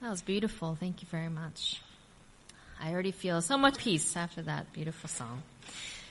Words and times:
That 0.00 0.08
was 0.08 0.22
beautiful. 0.22 0.78
Thank 0.80 1.02
you 1.02 1.08
very 1.10 1.28
much. 1.28 1.82
I 2.80 2.90
already 2.90 3.10
feel 3.10 3.42
so 3.42 3.58
much 3.58 3.76
peace 3.76 4.16
after 4.16 4.40
that 4.40 4.72
beautiful 4.72 5.10
song. 5.10 5.42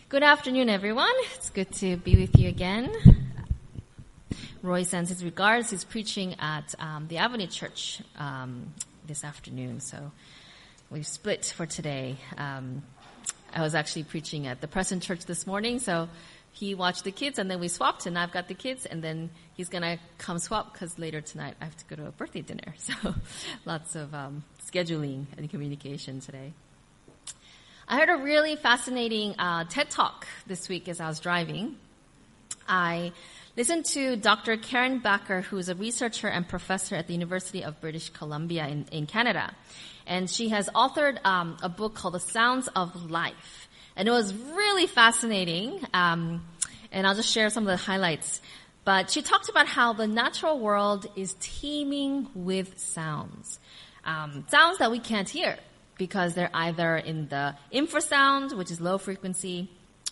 Good 0.09 0.21
afternoon, 0.21 0.69
everyone. 0.69 1.11
It's 1.33 1.49
good 1.49 1.71
to 1.77 1.97
be 1.97 2.15
with 2.15 2.37
you 2.37 2.49
again. 2.49 2.91
Roy 4.61 4.83
sends 4.83 5.09
his 5.09 5.23
regards. 5.23 5.71
He's 5.71 5.85
preaching 5.85 6.35
at 6.39 6.75
um, 6.77 7.07
the 7.07 7.17
Avenue 7.17 7.47
Church 7.47 8.03
um, 8.19 8.71
this 9.07 9.23
afternoon, 9.23 9.79
so 9.79 10.11
we've 10.91 11.07
split 11.07 11.45
for 11.45 11.65
today. 11.65 12.17
Um, 12.37 12.83
I 13.55 13.63
was 13.63 13.73
actually 13.73 14.03
preaching 14.03 14.45
at 14.45 14.61
the 14.61 14.67
Present 14.67 15.01
Church 15.01 15.25
this 15.25 15.47
morning, 15.47 15.79
so 15.79 16.09
he 16.51 16.75
watched 16.75 17.03
the 17.03 17.11
kids 17.11 17.39
and 17.39 17.49
then 17.49 17.59
we 17.59 17.67
swapped 17.67 18.05
and 18.05 18.17
I've 18.17 18.31
got 18.31 18.47
the 18.47 18.53
kids 18.53 18.85
and 18.85 19.03
then 19.03 19.29
he's 19.53 19.69
gonna 19.69 19.99
come 20.17 20.39
swap 20.39 20.73
because 20.73 20.97
later 20.97 21.21
tonight 21.21 21.55
I 21.61 21.65
have 21.65 21.77
to 21.77 21.85
go 21.85 21.95
to 21.95 22.07
a 22.07 22.11
birthday 22.11 22.41
dinner. 22.41 22.73
So 22.77 23.15
lots 23.65 23.95
of 23.95 24.13
um, 24.13 24.43
scheduling 24.65 25.25
and 25.37 25.49
communication 25.49 26.21
today. 26.21 26.53
I 27.87 27.97
heard 27.97 28.09
a 28.09 28.17
really 28.17 28.55
fascinating 28.55 29.35
uh, 29.39 29.63
TED 29.65 29.89
talk 29.89 30.27
this 30.47 30.69
week 30.69 30.87
as 30.87 30.99
I 30.99 31.07
was 31.07 31.19
driving. 31.19 31.75
I 32.67 33.13
listened 33.57 33.85
to 33.85 34.15
Dr. 34.15 34.57
Karen 34.57 35.01
Bakker, 35.01 35.43
who's 35.43 35.69
a 35.69 35.75
researcher 35.75 36.27
and 36.27 36.47
professor 36.47 36.95
at 36.95 37.07
the 37.07 37.13
University 37.13 37.63
of 37.63 37.81
British 37.81 38.09
Columbia 38.09 38.67
in, 38.67 38.85
in 38.91 39.07
Canada. 39.07 39.55
And 40.05 40.29
she 40.29 40.49
has 40.49 40.69
authored 40.69 41.23
um, 41.25 41.57
a 41.63 41.69
book 41.69 41.95
called 41.95 42.13
The 42.13 42.19
Sounds 42.19 42.67
of 42.75 43.09
Life. 43.09 43.68
And 43.99 44.07
it 44.07 44.11
was 44.11 44.33
really 44.33 44.87
fascinating. 44.87 45.85
Um, 45.93 46.41
and 46.89 47.05
I'll 47.05 47.15
just 47.15 47.29
share 47.29 47.49
some 47.49 47.67
of 47.67 47.67
the 47.67 47.83
highlights. 47.83 48.39
But 48.85 49.11
she 49.11 49.21
talked 49.21 49.49
about 49.49 49.67
how 49.67 49.91
the 49.91 50.07
natural 50.07 50.57
world 50.57 51.05
is 51.17 51.35
teeming 51.41 52.29
with 52.33 52.79
sounds. 52.79 53.59
Um, 54.05 54.45
sounds 54.47 54.77
that 54.77 54.89
we 54.89 54.99
can't 54.99 55.27
hear 55.27 55.57
because 55.97 56.33
they're 56.33 56.49
either 56.53 56.95
in 56.95 57.27
the 57.27 57.55
infrasound, 57.73 58.55
which 58.57 58.71
is 58.71 58.79
low 58.79 58.97
frequency, 58.97 59.69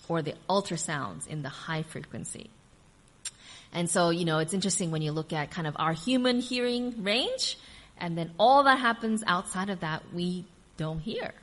or 0.10 0.22
the 0.22 0.34
ultrasounds 0.50 1.26
in 1.26 1.42
the 1.42 1.50
high 1.50 1.84
frequency. 1.84 2.50
And 3.72 3.90
so, 3.90 4.10
you 4.10 4.26
know, 4.26 4.40
it's 4.40 4.54
interesting 4.54 4.92
when 4.92 5.02
you 5.02 5.14
look 5.14 5.32
at 5.32 5.50
kind 5.50 5.66
of 5.66 5.78
our 5.80 5.94
human 5.94 6.42
hearing 6.42 7.06
range, 7.06 7.58
and 7.98 8.18
then 8.18 8.32
all 8.38 8.66
that 8.66 8.80
happens 8.80 9.24
outside 9.26 9.70
of 9.70 9.80
that 9.80 10.04
we 10.14 10.44
don't 10.76 11.00
hear. 11.00 11.34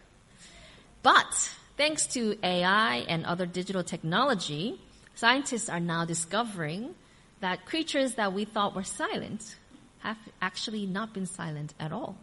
But 1.02 1.50
Thanks 1.77 2.06
to 2.08 2.39
AI 2.42 3.05
and 3.08 3.27
other 3.27 3.47
digital 3.47 3.83
technology, 3.83 4.80
scientists 5.17 5.69
are 5.69 5.81
now 5.81 6.05
discovering 6.05 6.94
that 7.41 7.66
creatures 7.66 8.14
that 8.14 8.33
we 8.33 8.44
thought 8.44 8.77
were 8.77 8.84
silent 8.84 9.56
have 9.98 10.16
actually 10.41 10.86
not 10.86 11.12
been 11.12 11.27
silent 11.27 11.75
at 11.81 11.91
all. 11.91 12.16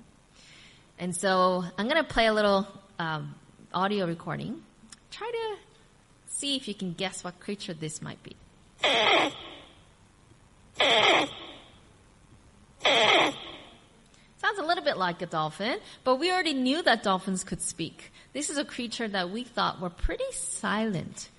And 0.97 1.15
so 1.15 1.65
I'm 1.77 1.89
going 1.89 2.01
to 2.01 2.09
play 2.09 2.27
a 2.27 2.33
little 2.33 2.65
um, 2.97 3.35
audio 3.73 4.07
recording. 4.07 4.61
Try 5.09 5.29
to 5.29 5.57
see 6.27 6.55
if 6.55 6.69
you 6.69 6.73
can 6.73 6.93
guess 6.93 7.23
what 7.23 7.39
creature 7.41 7.73
this 7.73 8.01
might 8.01 8.23
be. 8.23 8.37
Sounds 14.51 14.65
a 14.65 14.67
little 14.67 14.83
bit 14.83 14.97
like 14.97 15.21
a 15.21 15.25
dolphin, 15.27 15.79
but 16.03 16.17
we 16.17 16.29
already 16.29 16.53
knew 16.53 16.83
that 16.83 17.03
dolphins 17.03 17.45
could 17.45 17.61
speak. 17.61 18.11
This 18.33 18.49
is 18.49 18.57
a 18.57 18.65
creature 18.65 19.07
that 19.07 19.29
we 19.29 19.45
thought 19.45 19.79
were 19.79 19.89
pretty 19.89 20.29
silent. 20.33 21.29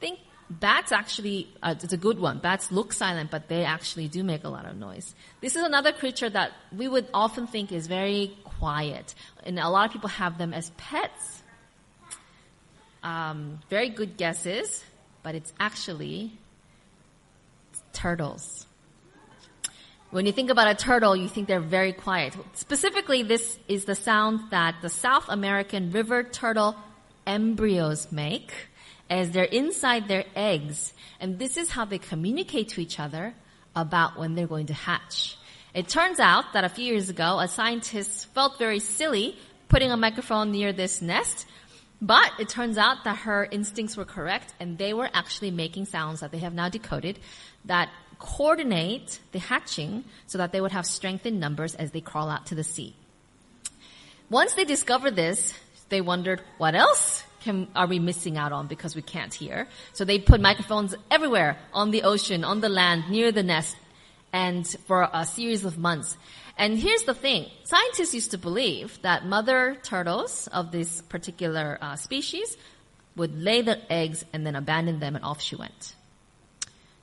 Think 0.00 0.18
bats 0.50 0.90
actually, 0.90 1.48
uh, 1.62 1.76
it's 1.80 1.92
a 1.92 1.96
good 1.96 2.18
one. 2.18 2.38
Bats 2.38 2.72
look 2.72 2.92
silent, 2.92 3.30
but 3.30 3.46
they 3.46 3.64
actually 3.64 4.08
do 4.08 4.24
make 4.24 4.42
a 4.42 4.48
lot 4.48 4.66
of 4.66 4.76
noise. 4.76 5.14
This 5.40 5.54
is 5.54 5.62
another 5.62 5.92
creature 5.92 6.28
that 6.30 6.50
we 6.76 6.88
would 6.88 7.06
often 7.14 7.46
think 7.46 7.70
is 7.70 7.86
very 7.86 8.36
quiet. 8.42 9.14
And 9.44 9.60
a 9.60 9.68
lot 9.68 9.86
of 9.86 9.92
people 9.92 10.08
have 10.08 10.36
them 10.36 10.52
as 10.52 10.70
pets. 10.76 11.42
Um, 13.04 13.60
very 13.70 13.88
good 13.88 14.16
guesses, 14.16 14.84
but 15.22 15.36
it's 15.36 15.52
actually 15.60 16.32
turtles. 17.92 18.66
When 20.12 20.26
you 20.26 20.32
think 20.32 20.50
about 20.50 20.68
a 20.68 20.74
turtle, 20.74 21.16
you 21.16 21.26
think 21.26 21.48
they're 21.48 21.58
very 21.58 21.94
quiet. 21.94 22.36
Specifically, 22.52 23.22
this 23.22 23.58
is 23.66 23.86
the 23.86 23.94
sound 23.94 24.50
that 24.50 24.74
the 24.82 24.90
South 24.90 25.24
American 25.30 25.90
river 25.90 26.22
turtle 26.22 26.76
embryos 27.26 28.12
make 28.12 28.52
as 29.08 29.30
they're 29.30 29.44
inside 29.44 30.08
their 30.08 30.26
eggs. 30.36 30.92
And 31.18 31.38
this 31.38 31.56
is 31.56 31.70
how 31.70 31.86
they 31.86 31.96
communicate 31.96 32.68
to 32.74 32.82
each 32.82 33.00
other 33.00 33.32
about 33.74 34.18
when 34.18 34.34
they're 34.34 34.46
going 34.46 34.66
to 34.66 34.74
hatch. 34.74 35.38
It 35.72 35.88
turns 35.88 36.20
out 36.20 36.52
that 36.52 36.64
a 36.64 36.68
few 36.68 36.84
years 36.84 37.08
ago, 37.08 37.38
a 37.38 37.48
scientist 37.48 38.26
felt 38.34 38.58
very 38.58 38.80
silly 38.80 39.38
putting 39.70 39.92
a 39.92 39.96
microphone 39.96 40.52
near 40.52 40.74
this 40.74 41.00
nest, 41.00 41.46
but 42.02 42.32
it 42.38 42.50
turns 42.50 42.76
out 42.76 43.04
that 43.04 43.16
her 43.16 43.48
instincts 43.50 43.96
were 43.96 44.04
correct 44.04 44.52
and 44.60 44.76
they 44.76 44.92
were 44.92 45.08
actually 45.14 45.50
making 45.50 45.86
sounds 45.86 46.20
that 46.20 46.32
they 46.32 46.40
have 46.40 46.52
now 46.52 46.68
decoded 46.68 47.18
that 47.64 47.88
coordinate 48.22 49.18
the 49.32 49.40
hatching 49.40 50.04
so 50.26 50.38
that 50.38 50.52
they 50.52 50.60
would 50.60 50.70
have 50.70 50.86
strength 50.86 51.26
in 51.26 51.40
numbers 51.40 51.74
as 51.74 51.90
they 51.90 52.00
crawl 52.00 52.30
out 52.30 52.46
to 52.46 52.54
the 52.54 52.62
sea. 52.62 52.94
Once 54.30 54.54
they 54.54 54.64
discovered 54.64 55.16
this, 55.16 55.52
they 55.88 56.00
wondered, 56.00 56.40
what 56.56 56.74
else 56.74 57.24
can, 57.40 57.66
are 57.74 57.88
we 57.88 57.98
missing 57.98 58.38
out 58.38 58.52
on 58.52 58.68
because 58.68 58.94
we 58.94 59.02
can't 59.02 59.34
hear? 59.34 59.66
So 59.92 60.04
they 60.04 60.20
put 60.20 60.40
microphones 60.40 60.94
everywhere 61.10 61.58
on 61.74 61.90
the 61.90 62.04
ocean, 62.04 62.44
on 62.44 62.60
the 62.60 62.68
land, 62.68 63.10
near 63.10 63.32
the 63.32 63.42
nest, 63.42 63.76
and 64.32 64.66
for 64.86 65.08
a 65.12 65.26
series 65.26 65.64
of 65.64 65.76
months. 65.76 66.16
And 66.56 66.78
here's 66.78 67.02
the 67.02 67.14
thing. 67.14 67.50
Scientists 67.64 68.14
used 68.14 68.30
to 68.30 68.38
believe 68.38 69.02
that 69.02 69.26
mother 69.26 69.76
turtles 69.82 70.48
of 70.52 70.70
this 70.70 71.02
particular 71.02 71.78
uh, 71.80 71.96
species 71.96 72.56
would 73.16 73.34
lay 73.36 73.62
their 73.62 73.82
eggs 73.90 74.24
and 74.32 74.46
then 74.46 74.54
abandon 74.54 75.00
them 75.00 75.16
and 75.16 75.24
off 75.24 75.42
she 75.42 75.56
went. 75.56 75.94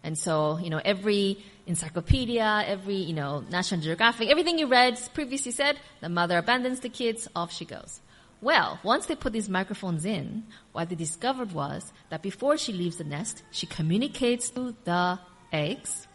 And 0.03 0.17
so, 0.17 0.57
you 0.57 0.69
know, 0.69 0.81
every 0.83 1.43
encyclopedia, 1.67 2.63
every, 2.65 2.95
you 2.95 3.13
know, 3.13 3.43
National 3.49 3.81
Geographic, 3.81 4.29
everything 4.29 4.57
you 4.57 4.67
read 4.67 4.99
previously 5.13 5.51
said, 5.51 5.79
the 6.01 6.09
mother 6.09 6.37
abandons 6.37 6.79
the 6.79 6.89
kids, 6.89 7.27
off 7.35 7.51
she 7.51 7.65
goes. 7.65 8.01
Well, 8.41 8.79
once 8.83 9.05
they 9.07 9.15
put 9.15 9.33
these 9.33 9.49
microphones 9.49 10.05
in, 10.05 10.45
what 10.71 10.89
they 10.89 10.95
discovered 10.95 11.51
was 11.51 11.91
that 12.09 12.21
before 12.21 12.57
she 12.57 12.71
leaves 12.71 12.95
the 12.95 13.03
nest, 13.03 13.43
she 13.51 13.67
communicates 13.67 14.49
to 14.51 14.73
the 14.85 15.19
eggs. 15.51 16.07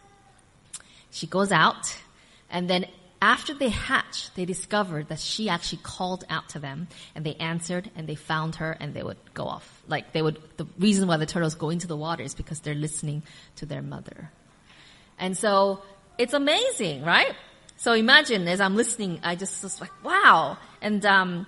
She 1.11 1.27
goes 1.27 1.53
out, 1.53 1.95
and 2.51 2.69
then 2.69 2.87
after 3.25 3.55
they 3.55 3.71
hatch, 3.71 4.29
they 4.35 4.45
discovered 4.45 5.09
that 5.09 5.19
she 5.19 5.49
actually 5.49 5.81
called 5.83 6.25
out 6.29 6.51
to 6.51 6.59
them 6.59 6.89
and 7.15 7.25
they 7.25 7.35
answered 7.37 7.91
and 7.97 8.07
they 8.07 8.15
found 8.15 8.57
her 8.57 8.77
and 8.79 8.93
they 8.93 9.03
would 9.03 9.17
go 9.33 9.45
off. 9.45 9.83
Like 9.89 10.13
they 10.13 10.21
would, 10.21 10.39
the 10.59 10.67
reason 10.79 11.09
why 11.09 11.17
the 11.17 11.25
turtles 11.25 11.55
go 11.55 11.71
into 11.71 11.87
the 11.87 11.97
water 11.97 12.23
is 12.23 12.35
because 12.35 12.61
they're 12.61 12.75
listening 12.75 13.23
to 13.57 13.65
their 13.65 13.81
mother. 13.81 14.31
And 15.19 15.39
so 15.39 15.81
it's 16.19 16.35
amazing, 16.35 17.03
right? 17.03 17.35
So 17.79 17.95
imagine 17.95 18.47
as 18.47 18.61
I'm 18.61 18.77
listening, 18.77 19.21
I 19.23 19.37
just 19.37 19.63
was 19.63 19.81
like, 19.81 20.05
wow. 20.05 20.59
And, 20.83 21.05
um, 21.07 21.47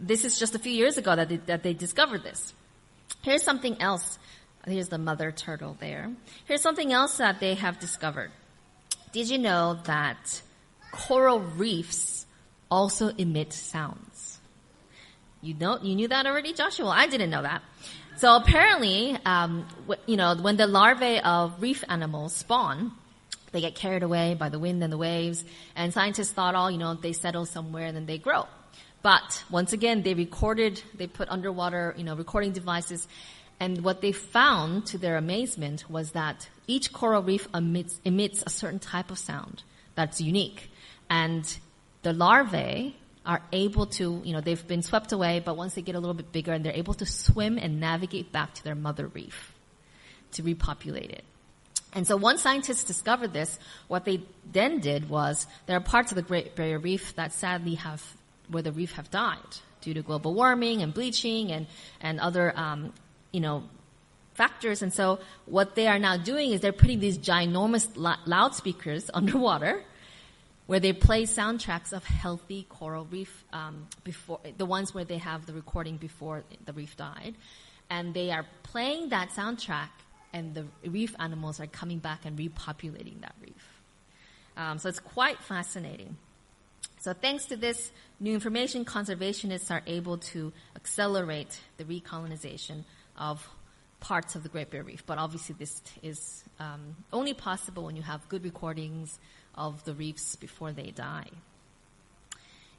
this 0.00 0.24
is 0.24 0.36
just 0.36 0.56
a 0.56 0.58
few 0.58 0.72
years 0.72 0.98
ago 0.98 1.14
that 1.14 1.28
they, 1.28 1.36
that 1.36 1.62
they 1.62 1.74
discovered 1.74 2.24
this. 2.24 2.54
Here's 3.22 3.44
something 3.44 3.80
else. 3.80 4.18
Here's 4.66 4.88
the 4.88 4.98
mother 4.98 5.30
turtle 5.30 5.76
there. 5.78 6.10
Here's 6.46 6.60
something 6.60 6.92
else 6.92 7.18
that 7.18 7.38
they 7.38 7.54
have 7.54 7.78
discovered. 7.78 8.32
Did 9.12 9.28
you 9.30 9.38
know 9.38 9.78
that 9.84 10.42
coral 10.92 11.40
reefs 11.40 12.26
also 12.70 13.08
emit 13.08 13.52
sounds. 13.52 14.38
You 15.40 15.54
know, 15.54 15.78
you 15.80 15.94
knew 15.94 16.08
that 16.08 16.26
already, 16.26 16.52
Joshua? 16.52 16.88
I 16.88 17.06
didn't 17.06 17.30
know 17.30 17.42
that. 17.42 17.62
So 18.16 18.34
apparently, 18.34 19.16
um, 19.24 19.66
you 20.06 20.16
know, 20.16 20.34
when 20.34 20.56
the 20.56 20.66
larvae 20.66 21.20
of 21.20 21.62
reef 21.62 21.84
animals 21.88 22.34
spawn, 22.34 22.92
they 23.52 23.60
get 23.60 23.76
carried 23.76 24.02
away 24.02 24.34
by 24.34 24.48
the 24.48 24.58
wind 24.58 24.82
and 24.82 24.92
the 24.92 24.98
waves, 24.98 25.44
and 25.76 25.92
scientists 25.92 26.32
thought, 26.32 26.54
oh, 26.56 26.68
you 26.68 26.78
know, 26.78 26.94
they 26.94 27.12
settle 27.12 27.46
somewhere 27.46 27.86
and 27.86 27.96
then 27.96 28.06
they 28.06 28.18
grow. 28.18 28.46
But 29.02 29.44
once 29.48 29.72
again, 29.72 30.02
they 30.02 30.14
recorded, 30.14 30.82
they 30.94 31.06
put 31.06 31.28
underwater, 31.28 31.94
you 31.96 32.02
know, 32.02 32.16
recording 32.16 32.52
devices, 32.52 33.06
and 33.60 33.82
what 33.82 34.00
they 34.00 34.12
found, 34.12 34.86
to 34.86 34.98
their 34.98 35.16
amazement, 35.16 35.88
was 35.88 36.12
that 36.12 36.48
each 36.66 36.92
coral 36.92 37.22
reef 37.22 37.48
emits, 37.54 38.00
emits 38.04 38.42
a 38.44 38.50
certain 38.50 38.78
type 38.78 39.10
of 39.10 39.18
sound 39.18 39.62
that's 39.94 40.20
unique. 40.20 40.70
And 41.10 41.58
the 42.02 42.12
larvae 42.12 42.96
are 43.24 43.42
able 43.52 43.86
to, 43.86 44.22
you 44.24 44.32
know, 44.32 44.40
they've 44.40 44.66
been 44.66 44.82
swept 44.82 45.12
away, 45.12 45.40
but 45.44 45.56
once 45.56 45.74
they 45.74 45.82
get 45.82 45.94
a 45.94 46.00
little 46.00 46.14
bit 46.14 46.32
bigger 46.32 46.52
and 46.52 46.64
they're 46.64 46.72
able 46.72 46.94
to 46.94 47.06
swim 47.06 47.58
and 47.58 47.78
navigate 47.78 48.32
back 48.32 48.54
to 48.54 48.64
their 48.64 48.74
mother 48.74 49.06
reef 49.08 49.52
to 50.32 50.42
repopulate 50.42 51.10
it. 51.10 51.24
And 51.94 52.06
so 52.06 52.16
once 52.16 52.42
scientists 52.42 52.84
discovered 52.84 53.32
this, 53.32 53.58
what 53.86 54.04
they 54.04 54.22
then 54.52 54.80
did 54.80 55.08
was 55.08 55.46
there 55.66 55.76
are 55.76 55.80
parts 55.80 56.12
of 56.12 56.16
the 56.16 56.22
Great 56.22 56.54
Barrier 56.54 56.78
Reef 56.78 57.14
that 57.16 57.32
sadly 57.32 57.74
have, 57.76 58.02
where 58.48 58.62
the 58.62 58.72
reef 58.72 58.92
have 58.92 59.10
died 59.10 59.38
due 59.80 59.94
to 59.94 60.02
global 60.02 60.34
warming 60.34 60.82
and 60.82 60.92
bleaching 60.92 61.50
and, 61.52 61.66
and 62.00 62.20
other, 62.20 62.56
um, 62.58 62.92
you 63.32 63.40
know, 63.40 63.64
factors. 64.34 64.82
And 64.82 64.92
so 64.92 65.18
what 65.46 65.74
they 65.74 65.86
are 65.86 65.98
now 65.98 66.16
doing 66.16 66.52
is 66.52 66.60
they're 66.60 66.72
putting 66.72 67.00
these 67.00 67.18
ginormous 67.18 67.88
loudspeakers 68.26 69.10
underwater 69.14 69.82
where 70.68 70.80
they 70.80 70.92
play 70.92 71.22
soundtracks 71.22 71.94
of 71.94 72.04
healthy 72.04 72.66
coral 72.68 73.06
reef 73.06 73.42
um, 73.54 73.86
before 74.04 74.38
the 74.58 74.66
ones 74.66 74.92
where 74.92 75.02
they 75.02 75.16
have 75.16 75.46
the 75.46 75.54
recording 75.54 75.96
before 75.96 76.44
the 76.66 76.74
reef 76.74 76.94
died, 76.94 77.34
and 77.88 78.12
they 78.12 78.30
are 78.30 78.44
playing 78.64 79.08
that 79.08 79.30
soundtrack, 79.30 79.88
and 80.34 80.54
the 80.54 80.66
reef 80.84 81.16
animals 81.18 81.58
are 81.58 81.66
coming 81.66 81.98
back 81.98 82.26
and 82.26 82.38
repopulating 82.38 83.18
that 83.22 83.34
reef. 83.40 83.80
Um, 84.58 84.78
so 84.78 84.90
it's 84.90 85.00
quite 85.00 85.38
fascinating. 85.40 86.18
So 87.00 87.14
thanks 87.14 87.46
to 87.46 87.56
this 87.56 87.90
new 88.20 88.34
information, 88.34 88.84
conservationists 88.84 89.70
are 89.70 89.80
able 89.86 90.18
to 90.18 90.52
accelerate 90.76 91.58
the 91.78 91.84
recolonization 91.84 92.84
of 93.16 93.48
parts 94.00 94.34
of 94.34 94.42
the 94.42 94.50
Great 94.50 94.70
Barrier 94.70 94.84
Reef. 94.84 95.06
But 95.06 95.16
obviously, 95.16 95.54
this 95.58 95.80
is 96.02 96.44
um, 96.60 96.94
only 97.10 97.32
possible 97.32 97.84
when 97.84 97.96
you 97.96 98.02
have 98.02 98.28
good 98.28 98.44
recordings 98.44 99.18
of 99.58 99.84
the 99.84 99.92
reefs 99.92 100.36
before 100.36 100.72
they 100.72 100.90
die. 100.92 101.26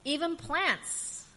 Even 0.05 0.37
plants, 0.37 1.27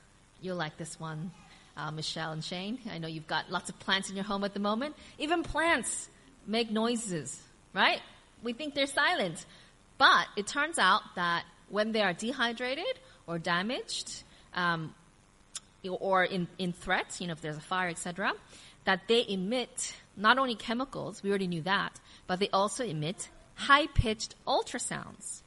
you'll 0.40 0.56
like 0.56 0.78
this 0.78 0.98
one, 0.98 1.32
uh, 1.76 1.90
Michelle 1.90 2.32
and 2.32 2.44
Shane. 2.44 2.78
I 2.90 2.98
know 2.98 3.08
you've 3.08 3.26
got 3.26 3.50
lots 3.50 3.68
of 3.68 3.78
plants 3.80 4.08
in 4.08 4.16
your 4.16 4.24
home 4.24 4.44
at 4.44 4.54
the 4.54 4.60
moment. 4.60 4.94
Even 5.18 5.42
plants 5.42 6.08
make 6.46 6.70
noises, 6.70 7.38
right? 7.74 8.00
We 8.42 8.52
think 8.52 8.74
they're 8.74 8.86
silent. 8.86 9.44
But 9.98 10.26
it 10.36 10.46
turns 10.46 10.78
out 10.78 11.02
that 11.16 11.44
when 11.68 11.92
they 11.92 12.02
are 12.02 12.12
dehydrated 12.12 12.98
or 13.26 13.38
damaged, 13.38 14.22
um, 14.54 14.94
or 15.88 16.24
in, 16.24 16.46
in 16.58 16.72
threat, 16.72 17.16
you 17.20 17.26
know, 17.26 17.32
if 17.32 17.40
there's 17.40 17.56
a 17.56 17.60
fire, 17.60 17.88
etc., 17.88 18.32
that 18.84 19.08
they 19.08 19.24
emit 19.28 19.94
not 20.16 20.38
only 20.38 20.54
chemicals, 20.54 21.22
we 21.22 21.30
already 21.30 21.46
knew 21.46 21.62
that, 21.62 21.98
but 22.26 22.38
they 22.38 22.48
also 22.50 22.84
emit 22.84 23.28
high-pitched 23.54 24.34
ultrasounds 24.46 25.42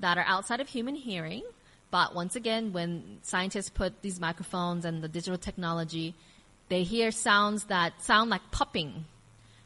that 0.00 0.18
are 0.18 0.24
outside 0.26 0.60
of 0.60 0.68
human 0.68 0.94
hearing. 0.94 1.42
But 1.90 2.14
once 2.14 2.36
again, 2.36 2.72
when 2.72 3.18
scientists 3.22 3.70
put 3.70 4.02
these 4.02 4.20
microphones 4.20 4.84
and 4.84 5.02
the 5.02 5.08
digital 5.08 5.38
technology, 5.38 6.14
they 6.68 6.82
hear 6.82 7.10
sounds 7.10 7.64
that 7.64 8.02
sound 8.02 8.30
like 8.30 8.42
popping. 8.50 9.06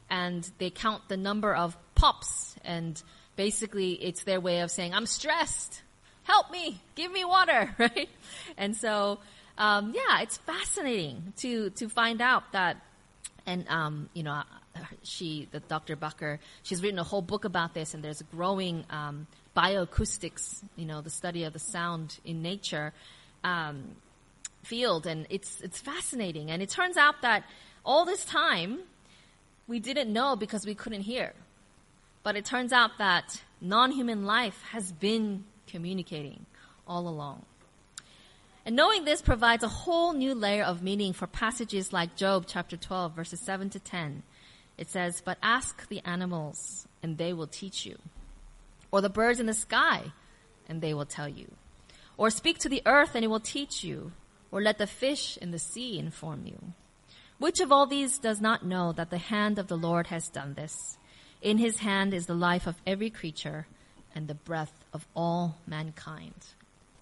And 0.09 0.49
they 0.57 0.69
count 0.69 1.03
the 1.09 1.17
number 1.17 1.53
of 1.53 1.77
pops. 1.95 2.55
And 2.63 3.01
basically, 3.35 3.93
it's 3.93 4.23
their 4.23 4.39
way 4.39 4.61
of 4.61 4.71
saying, 4.71 4.93
I'm 4.93 5.05
stressed. 5.05 5.81
Help 6.23 6.51
me. 6.51 6.79
Give 6.95 7.11
me 7.11 7.25
water. 7.25 7.75
Right? 7.79 8.09
And 8.57 8.75
so, 8.75 9.19
um, 9.57 9.93
yeah, 9.93 10.21
it's 10.21 10.37
fascinating 10.37 11.33
to, 11.37 11.71
to 11.71 11.89
find 11.89 12.21
out 12.21 12.51
that 12.53 12.77
and 13.45 13.67
um, 13.69 14.09
you 14.13 14.23
know, 14.23 14.43
she, 15.03 15.47
the 15.51 15.59
Dr. 15.59 15.95
Bakker, 15.95 16.39
she's 16.63 16.81
written 16.81 16.99
a 16.99 17.03
whole 17.03 17.21
book 17.21 17.45
about 17.45 17.73
this, 17.73 17.93
and 17.93 18.03
there's 18.03 18.21
a 18.21 18.25
growing 18.25 18.85
um, 18.89 19.27
bioacoustics, 19.55 20.63
you 20.75 20.85
know, 20.85 21.01
the 21.01 21.09
study 21.09 21.43
of 21.43 21.53
the 21.53 21.59
sound 21.59 22.19
in 22.25 22.41
nature 22.41 22.93
um, 23.43 23.95
field, 24.63 25.05
and 25.05 25.27
it's 25.29 25.61
it's 25.61 25.79
fascinating. 25.79 26.49
And 26.51 26.61
it 26.61 26.69
turns 26.69 26.97
out 26.97 27.21
that 27.21 27.43
all 27.85 28.05
this 28.05 28.25
time 28.25 28.79
we 29.67 29.79
didn't 29.79 30.11
know 30.11 30.35
because 30.35 30.65
we 30.65 30.75
couldn't 30.75 31.01
hear, 31.01 31.33
but 32.23 32.35
it 32.35 32.45
turns 32.45 32.73
out 32.73 32.91
that 32.97 33.41
non-human 33.61 34.25
life 34.25 34.61
has 34.71 34.91
been 34.91 35.43
communicating 35.67 36.45
all 36.87 37.07
along. 37.07 37.45
And 38.65 38.75
knowing 38.77 39.03
this 39.03 39.21
provides 39.21 39.63
a 39.63 39.67
whole 39.67 40.13
new 40.13 40.33
layer 40.33 40.63
of 40.63 40.81
meaning 40.81 41.11
for 41.11 41.27
passages 41.27 41.91
like 41.91 42.15
Job 42.15 42.45
chapter 42.47 42.77
12 42.77 43.13
verses 43.13 43.39
7 43.41 43.69
to 43.71 43.79
10. 43.79 44.23
It 44.77 44.89
says, 44.89 45.21
but 45.23 45.37
ask 45.41 45.87
the 45.87 46.01
animals 46.05 46.87
and 47.01 47.17
they 47.17 47.33
will 47.33 47.47
teach 47.47 47.85
you. 47.85 47.97
Or 48.91 49.01
the 49.01 49.09
birds 49.09 49.39
in 49.39 49.45
the 49.45 49.53
sky 49.53 50.11
and 50.67 50.81
they 50.81 50.93
will 50.93 51.05
tell 51.05 51.27
you. 51.27 51.51
Or 52.17 52.29
speak 52.29 52.59
to 52.59 52.69
the 52.69 52.81
earth 52.85 53.15
and 53.15 53.23
it 53.23 53.29
will 53.29 53.39
teach 53.39 53.83
you. 53.83 54.11
Or 54.51 54.61
let 54.61 54.77
the 54.77 54.87
fish 54.87 55.37
in 55.37 55.51
the 55.51 55.59
sea 55.59 55.97
inform 55.97 56.45
you. 56.45 56.73
Which 57.39 57.59
of 57.59 57.71
all 57.71 57.87
these 57.87 58.19
does 58.19 58.39
not 58.39 58.65
know 58.65 58.93
that 58.93 59.09
the 59.09 59.17
hand 59.17 59.57
of 59.57 59.67
the 59.67 59.77
Lord 59.77 60.07
has 60.07 60.29
done 60.29 60.53
this? 60.53 60.97
In 61.41 61.57
his 61.57 61.79
hand 61.79 62.13
is 62.13 62.25
the 62.25 62.35
life 62.35 62.67
of 62.67 62.75
every 62.85 63.09
creature 63.09 63.67
and 64.15 64.27
the 64.27 64.35
breath 64.35 64.73
of 64.93 65.07
all 65.15 65.57
mankind. 65.67 66.35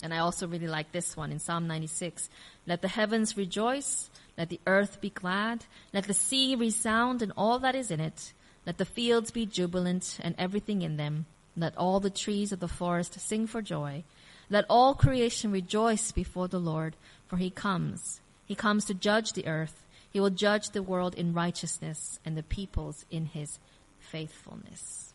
And 0.01 0.13
I 0.13 0.19
also 0.19 0.47
really 0.47 0.67
like 0.67 0.91
this 0.91 1.15
one 1.15 1.31
in 1.31 1.39
Psalm 1.39 1.67
96. 1.67 2.29
Let 2.65 2.81
the 2.81 2.87
heavens 2.87 3.37
rejoice. 3.37 4.09
Let 4.41 4.49
the 4.49 4.59
earth 4.65 5.01
be 5.01 5.11
glad. 5.11 5.65
Let 5.93 6.05
the 6.05 6.15
sea 6.15 6.55
resound 6.55 7.21
and 7.21 7.31
all 7.37 7.59
that 7.59 7.75
is 7.75 7.91
in 7.91 7.99
it. 7.99 8.33
Let 8.65 8.79
the 8.79 8.85
fields 8.85 9.29
be 9.29 9.45
jubilant 9.45 10.17
and 10.19 10.33
everything 10.35 10.81
in 10.81 10.97
them. 10.97 11.27
Let 11.55 11.77
all 11.77 11.99
the 11.99 12.09
trees 12.09 12.51
of 12.51 12.59
the 12.59 12.67
forest 12.67 13.19
sing 13.19 13.45
for 13.45 13.61
joy. 13.61 14.03
Let 14.49 14.65
all 14.67 14.95
creation 14.95 15.51
rejoice 15.51 16.11
before 16.11 16.47
the 16.47 16.57
Lord, 16.57 16.95
for 17.27 17.37
he 17.37 17.51
comes. 17.51 18.19
He 18.47 18.55
comes 18.55 18.85
to 18.85 18.95
judge 18.95 19.33
the 19.33 19.45
earth. 19.45 19.85
He 20.09 20.19
will 20.19 20.31
judge 20.31 20.71
the 20.71 20.81
world 20.81 21.13
in 21.13 21.35
righteousness 21.35 22.19
and 22.25 22.35
the 22.35 22.41
peoples 22.41 23.05
in 23.11 23.27
his 23.27 23.59
faithfulness. 23.99 25.13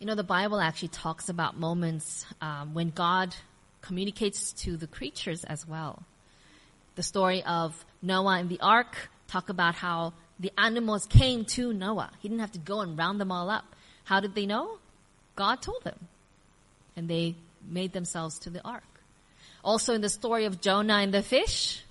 You 0.00 0.06
know, 0.06 0.16
the 0.16 0.24
Bible 0.24 0.58
actually 0.58 0.88
talks 0.88 1.28
about 1.28 1.56
moments 1.56 2.26
um, 2.40 2.74
when 2.74 2.90
God 2.90 3.36
communicates 3.82 4.52
to 4.64 4.76
the 4.76 4.88
creatures 4.88 5.44
as 5.44 5.64
well. 5.64 6.02
The 6.96 7.02
story 7.02 7.42
of 7.44 7.84
Noah 8.02 8.38
and 8.38 8.48
the 8.48 8.60
ark 8.60 9.10
talk 9.28 9.48
about 9.48 9.74
how 9.74 10.14
the 10.40 10.52
animals 10.58 11.06
came 11.06 11.44
to 11.44 11.72
Noah. 11.72 12.10
He 12.20 12.28
didn't 12.28 12.40
have 12.40 12.52
to 12.52 12.58
go 12.58 12.80
and 12.80 12.98
round 12.98 13.20
them 13.20 13.30
all 13.30 13.48
up. 13.48 13.76
How 14.04 14.20
did 14.20 14.34
they 14.34 14.46
know? 14.46 14.78
God 15.34 15.62
told 15.62 15.84
them. 15.84 16.08
And 16.96 17.08
they 17.08 17.36
made 17.68 17.92
themselves 17.92 18.38
to 18.40 18.50
the 18.50 18.62
ark. 18.62 18.82
Also 19.62 19.94
in 19.94 20.00
the 20.00 20.08
story 20.08 20.44
of 20.44 20.60
Jonah 20.60 20.94
and 20.94 21.12
the 21.12 21.22
fish, 21.22 21.82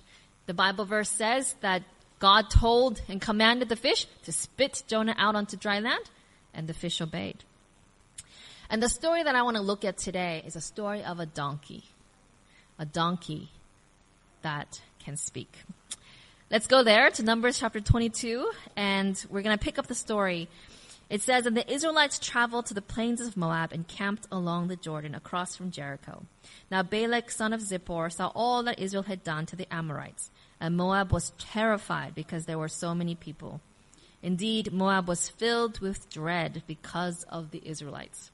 the 0.46 0.54
Bible 0.54 0.84
verse 0.84 1.10
says 1.10 1.54
that 1.60 1.82
God 2.18 2.50
told 2.50 3.02
and 3.08 3.20
commanded 3.20 3.68
the 3.68 3.76
fish 3.76 4.06
to 4.24 4.32
spit 4.32 4.82
Jonah 4.86 5.14
out 5.18 5.34
onto 5.34 5.56
dry 5.56 5.80
land, 5.80 6.04
and 6.54 6.66
the 6.66 6.74
fish 6.74 7.00
obeyed. 7.00 7.44
And 8.70 8.82
the 8.82 8.88
story 8.88 9.22
that 9.22 9.34
I 9.34 9.42
want 9.42 9.56
to 9.56 9.62
look 9.62 9.84
at 9.84 9.98
today 9.98 10.42
is 10.46 10.56
a 10.56 10.60
story 10.60 11.04
of 11.04 11.20
a 11.20 11.26
donkey. 11.26 11.84
A 12.78 12.86
donkey 12.86 13.50
that 14.42 14.80
can 15.06 15.16
speak. 15.16 15.62
Let's 16.50 16.66
go 16.66 16.82
there 16.82 17.10
to 17.10 17.22
Numbers 17.22 17.60
chapter 17.60 17.78
22, 17.78 18.50
and 18.74 19.24
we're 19.30 19.42
going 19.42 19.56
to 19.56 19.64
pick 19.64 19.78
up 19.78 19.86
the 19.86 19.94
story. 19.94 20.48
It 21.08 21.22
says, 21.22 21.46
And 21.46 21.56
the 21.56 21.72
Israelites 21.72 22.18
traveled 22.18 22.66
to 22.66 22.74
the 22.74 22.82
plains 22.82 23.20
of 23.20 23.36
Moab 23.36 23.72
and 23.72 23.86
camped 23.86 24.26
along 24.32 24.66
the 24.66 24.74
Jordan 24.74 25.14
across 25.14 25.54
from 25.54 25.70
Jericho. 25.70 26.24
Now 26.72 26.82
Balak, 26.82 27.30
son 27.30 27.52
of 27.52 27.60
Zippor, 27.60 28.12
saw 28.12 28.32
all 28.34 28.64
that 28.64 28.80
Israel 28.80 29.04
had 29.04 29.22
done 29.22 29.46
to 29.46 29.54
the 29.54 29.72
Amorites, 29.72 30.32
and 30.60 30.76
Moab 30.76 31.12
was 31.12 31.30
terrified 31.38 32.16
because 32.16 32.46
there 32.46 32.58
were 32.58 32.66
so 32.66 32.92
many 32.92 33.14
people. 33.14 33.60
Indeed, 34.24 34.72
Moab 34.72 35.06
was 35.06 35.28
filled 35.28 35.78
with 35.78 36.10
dread 36.10 36.64
because 36.66 37.22
of 37.30 37.52
the 37.52 37.62
Israelites 37.64 38.32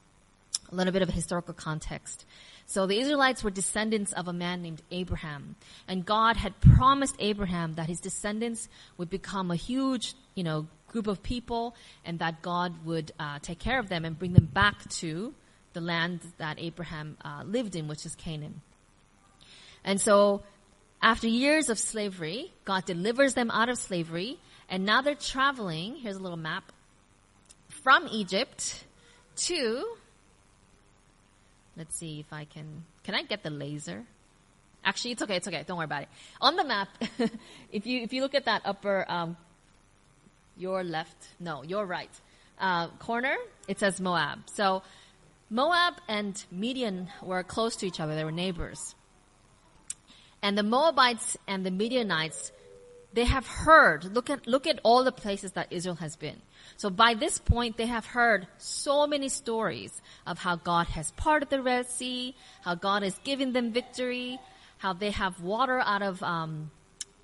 a 0.73 0.75
little 0.75 0.91
bit 0.91 1.01
of 1.01 1.09
historical 1.09 1.53
context. 1.53 2.25
So 2.65 2.87
the 2.87 2.99
Israelites 2.99 3.43
were 3.43 3.51
descendants 3.51 4.13
of 4.13 4.27
a 4.27 4.33
man 4.33 4.61
named 4.61 4.81
Abraham. 4.91 5.55
And 5.87 6.05
God 6.05 6.37
had 6.37 6.59
promised 6.59 7.15
Abraham 7.19 7.73
that 7.73 7.87
his 7.87 7.99
descendants 7.99 8.69
would 8.97 9.09
become 9.09 9.51
a 9.51 9.55
huge, 9.55 10.15
you 10.35 10.43
know, 10.43 10.67
group 10.87 11.07
of 11.07 11.21
people 11.23 11.75
and 12.05 12.19
that 12.19 12.41
God 12.41 12.85
would 12.85 13.11
uh, 13.19 13.39
take 13.41 13.59
care 13.59 13.79
of 13.79 13.89
them 13.89 14.05
and 14.05 14.17
bring 14.17 14.33
them 14.33 14.45
back 14.45 14.89
to 14.89 15.33
the 15.73 15.81
land 15.81 16.21
that 16.37 16.59
Abraham 16.59 17.17
uh, 17.25 17.43
lived 17.45 17.75
in, 17.75 17.87
which 17.87 18.05
is 18.05 18.15
Canaan. 18.15 18.61
And 19.83 19.99
so 19.99 20.43
after 21.01 21.27
years 21.27 21.69
of 21.69 21.77
slavery, 21.77 22.53
God 22.63 22.85
delivers 22.85 23.33
them 23.33 23.51
out 23.51 23.69
of 23.69 23.77
slavery 23.77 24.37
and 24.69 24.85
now 24.85 25.01
they're 25.01 25.15
traveling, 25.15 25.95
here's 25.95 26.15
a 26.15 26.19
little 26.19 26.37
map, 26.37 26.71
from 27.83 28.07
Egypt 28.11 28.85
to 29.35 29.85
Let's 31.75 31.95
see 31.97 32.19
if 32.19 32.31
I 32.31 32.45
can. 32.45 32.85
Can 33.03 33.15
I 33.15 33.23
get 33.23 33.43
the 33.43 33.49
laser? 33.49 34.03
Actually, 34.85 35.11
it's 35.11 35.21
okay. 35.21 35.37
It's 35.37 35.47
okay. 35.47 35.63
Don't 35.65 35.77
worry 35.77 35.85
about 35.85 36.03
it. 36.03 36.09
On 36.41 36.55
the 36.55 36.63
map, 36.63 36.89
if 37.71 37.85
you 37.85 38.01
if 38.01 38.13
you 38.13 38.21
look 38.21 38.35
at 38.35 38.45
that 38.45 38.61
upper, 38.65 39.05
um, 39.07 39.37
your 40.57 40.83
left, 40.83 41.15
no, 41.39 41.63
your 41.63 41.85
right 41.85 42.09
uh, 42.59 42.87
corner, 42.99 43.35
it 43.67 43.79
says 43.79 43.99
Moab. 43.99 44.39
So 44.53 44.83
Moab 45.49 45.95
and 46.07 46.43
Midian 46.51 47.09
were 47.21 47.43
close 47.43 47.75
to 47.77 47.87
each 47.87 47.99
other. 47.99 48.15
They 48.15 48.23
were 48.23 48.31
neighbors. 48.31 48.95
And 50.41 50.57
the 50.57 50.63
Moabites 50.63 51.37
and 51.47 51.65
the 51.65 51.71
Midianites, 51.71 52.51
they 53.13 53.25
have 53.25 53.45
heard. 53.45 54.05
Look 54.05 54.29
at 54.29 54.47
look 54.47 54.65
at 54.67 54.79
all 54.83 55.03
the 55.03 55.11
places 55.11 55.51
that 55.53 55.67
Israel 55.71 55.95
has 55.95 56.15
been. 56.15 56.41
So 56.77 56.89
by 56.89 57.13
this 57.13 57.37
point, 57.37 57.77
they 57.77 57.85
have 57.85 58.05
heard 58.05 58.47
so 58.57 59.05
many 59.05 59.29
stories 59.29 60.01
of 60.25 60.39
how 60.39 60.55
God 60.55 60.87
has 60.87 61.11
parted 61.11 61.49
the 61.49 61.61
Red 61.61 61.87
Sea, 61.87 62.35
how 62.61 62.75
God 62.75 63.03
has 63.03 63.17
given 63.19 63.53
them 63.53 63.71
victory, 63.71 64.39
how 64.79 64.93
they 64.93 65.11
have 65.11 65.39
water 65.41 65.79
out 65.79 66.01
of, 66.01 66.21
um, 66.23 66.71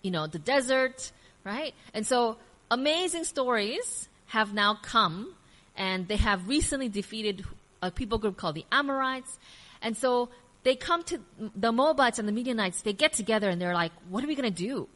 you 0.02 0.12
know, 0.12 0.28
the 0.28 0.40
desert, 0.40 1.12
right? 1.44 1.74
And 1.94 2.06
so 2.06 2.38
amazing 2.70 3.24
stories 3.24 4.08
have 4.28 4.54
now 4.54 4.76
come 4.82 5.34
and 5.76 6.08
they 6.08 6.18
have 6.18 6.48
recently 6.48 6.90
defeated 6.90 7.44
a 7.82 7.90
people 7.90 8.18
group 8.18 8.38
called 8.38 8.56
the 8.56 8.66
Amorites. 8.72 9.40
And 9.82 9.98
so 9.98 10.30
they 10.64 10.76
come 10.76 11.04
to 11.04 11.20
the 11.56 11.72
Moabites 11.72 12.20
and 12.20 12.28
the 12.28 12.32
Midianites, 12.32 12.82
they 12.82 12.94
get 12.94 13.14
together 13.14 13.50
and 13.50 13.62
they're 13.62 13.74
like, 13.74 13.92
what 14.10 14.24
are 14.24 14.28
we 14.28 14.36
going 14.36 14.54
to 14.54 14.64
do? 14.64 14.88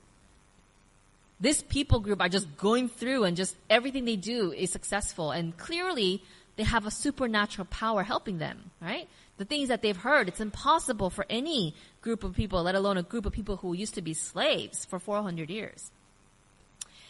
This 1.44 1.62
people 1.62 2.00
group 2.00 2.22
are 2.22 2.30
just 2.30 2.56
going 2.56 2.88
through 2.88 3.26
and 3.26 3.36
just 3.36 3.58
everything 3.70 4.06
they 4.06 4.16
do 4.16 4.54
is 4.54 4.72
successful. 4.72 5.32
And 5.32 5.58
clearly 5.58 6.24
they 6.56 6.64
have 6.64 6.88
a 6.88 6.92
supernatural 6.92 7.66
power 7.66 8.02
helping 8.04 8.38
them, 8.38 8.72
right? 8.82 9.10
The 9.36 9.44
things 9.44 9.68
that 9.68 9.82
they've 9.82 9.98
heard, 9.98 10.30
it's 10.30 10.40
impossible 10.40 11.10
for 11.10 11.26
any 11.30 11.76
group 12.02 12.24
of 12.24 12.34
people, 12.34 12.64
let 12.64 12.76
alone 12.76 12.96
a 12.96 13.04
group 13.04 13.26
of 13.26 13.34
people 13.34 13.58
who 13.58 13.74
used 13.74 13.96
to 13.96 14.02
be 14.02 14.14
slaves 14.14 14.86
for 14.86 15.00
400 15.00 15.50
years. 15.50 15.92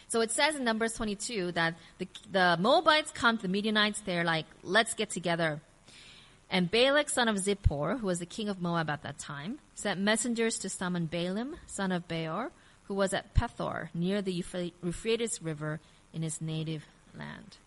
So 0.08 0.20
it 0.22 0.32
says 0.32 0.56
in 0.56 0.64
Numbers 0.64 0.94
22 0.94 1.52
that 1.52 1.76
the, 2.00 2.08
the 2.32 2.58
Moabites 2.60 3.12
come 3.12 3.38
to 3.38 3.44
the 3.44 3.48
Midianites. 3.48 4.02
They're 4.02 4.24
like, 4.24 4.48
let's 4.64 4.96
get 4.96 5.12
together. 5.12 5.62
And 6.50 6.72
Balak, 6.72 7.12
son 7.12 7.28
of 7.28 7.36
Zippor, 7.36 8.00
who 8.00 8.08
was 8.08 8.18
the 8.18 8.26
king 8.26 8.50
of 8.50 8.60
Moab 8.60 8.90
at 8.90 9.04
that 9.04 9.20
time, 9.20 9.60
sent 9.76 10.00
messengers 10.00 10.58
to 10.58 10.70
summon 10.70 11.06
Balaam, 11.06 11.58
son 11.68 11.92
of 11.92 12.08
Beor, 12.08 12.50
who 12.86 12.94
was 12.94 13.14
at 13.14 13.34
Pethor, 13.34 13.90
near 13.94 14.22
the 14.22 14.34
Euphrates 14.34 15.42
River 15.42 15.80
in 16.14 16.22
his 16.22 16.42
native 16.42 16.86
land. 17.18 17.58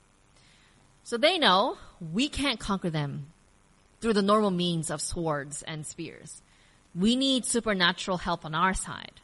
So 1.04 1.16
they 1.16 1.38
know 1.38 1.78
we 2.00 2.28
can't 2.28 2.60
conquer 2.60 2.90
them 2.90 3.26
through 4.00 4.12
the 4.12 4.22
normal 4.22 4.50
means 4.50 4.90
of 4.90 5.00
swords 5.00 5.62
and 5.62 5.86
spears. 5.86 6.42
We 6.94 7.16
need 7.16 7.44
supernatural 7.44 8.18
help 8.18 8.44
on 8.44 8.54
our 8.54 8.74
side. 8.74 9.20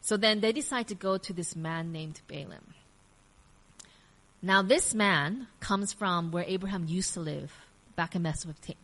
So 0.00 0.16
then 0.16 0.40
they 0.40 0.52
decide 0.52 0.88
to 0.88 0.94
go 0.94 1.18
to 1.18 1.32
this 1.32 1.56
man 1.56 1.92
named 1.92 2.20
Balaam. 2.28 2.74
Now 4.42 4.62
this 4.62 4.94
man 4.94 5.48
comes 5.60 5.92
from 5.92 6.30
where 6.30 6.44
Abraham 6.46 6.86
used 6.86 7.14
to 7.14 7.20
live, 7.20 7.52
back 7.96 8.14
in 8.14 8.22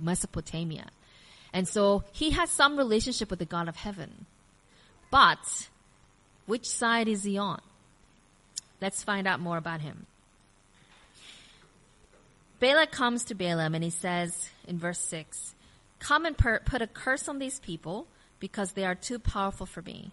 Mesopotamia. 0.01 0.87
And 1.53 1.69
so 1.69 2.05
he 2.13 2.31
has 2.31 2.51
some 2.51 2.79
relationship 2.79 3.29
with 3.29 3.39
the 3.39 3.45
God 3.45 3.69
of 3.69 3.77
heaven. 3.77 4.27
But 5.11 5.69
which 6.47 6.69
side 6.69 7.09
is 7.09 7.25
he 7.25 7.39
on? 7.39 7.61
Let's 8.81 9.05
find 9.05 9.27
out 9.27 9.41
more 9.41 9.57
about 9.57 9.81
him. 9.81 10.07
Balak 12.59 12.93
comes 12.93 13.25
to 13.25 13.35
Balaam 13.35 13.75
and 13.75 13.83
he 13.83 13.91
says 13.91 14.51
in 14.67 14.79
verse 14.79 15.01
6, 15.01 15.55
Come 15.99 16.27
and 16.27 16.37
per- 16.37 16.61
put 16.61 16.83
a 16.83 16.87
curse 16.87 17.29
on 17.29 17.39
these 17.39 17.61
people 17.61 18.07
because 18.41 18.73
they 18.73 18.85
are 18.85 18.95
too 18.95 19.19
powerful 19.19 19.67
for 19.67 19.83
me. 19.83 20.11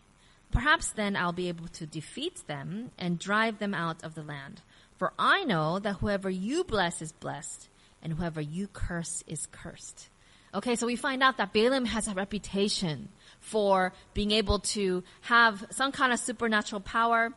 Perhaps 0.51 0.91
then 0.91 1.15
I'll 1.15 1.31
be 1.31 1.47
able 1.47 1.67
to 1.67 1.85
defeat 1.85 2.47
them 2.47 2.91
and 2.97 3.19
drive 3.19 3.59
them 3.59 3.73
out 3.73 4.03
of 4.03 4.15
the 4.15 4.23
land. 4.23 4.61
For 4.97 5.13
I 5.17 5.43
know 5.43 5.79
that 5.79 5.97
whoever 5.97 6.29
you 6.29 6.63
bless 6.63 7.01
is 7.01 7.11
blessed, 7.11 7.69
and 8.01 8.13
whoever 8.13 8.41
you 8.41 8.67
curse 8.67 9.23
is 9.27 9.47
cursed. 9.51 10.09
Okay, 10.53 10.75
so 10.75 10.87
we 10.87 10.95
find 10.95 11.21
out 11.21 11.37
that 11.37 11.53
Balaam 11.53 11.85
has 11.85 12.07
a 12.07 12.13
reputation 12.13 13.09
for 13.49 13.93
being 14.13 14.31
able 14.31 14.59
to 14.59 15.03
have 15.21 15.65
some 15.71 15.91
kind 15.91 16.13
of 16.13 16.19
supernatural 16.19 16.81
power, 16.81 17.33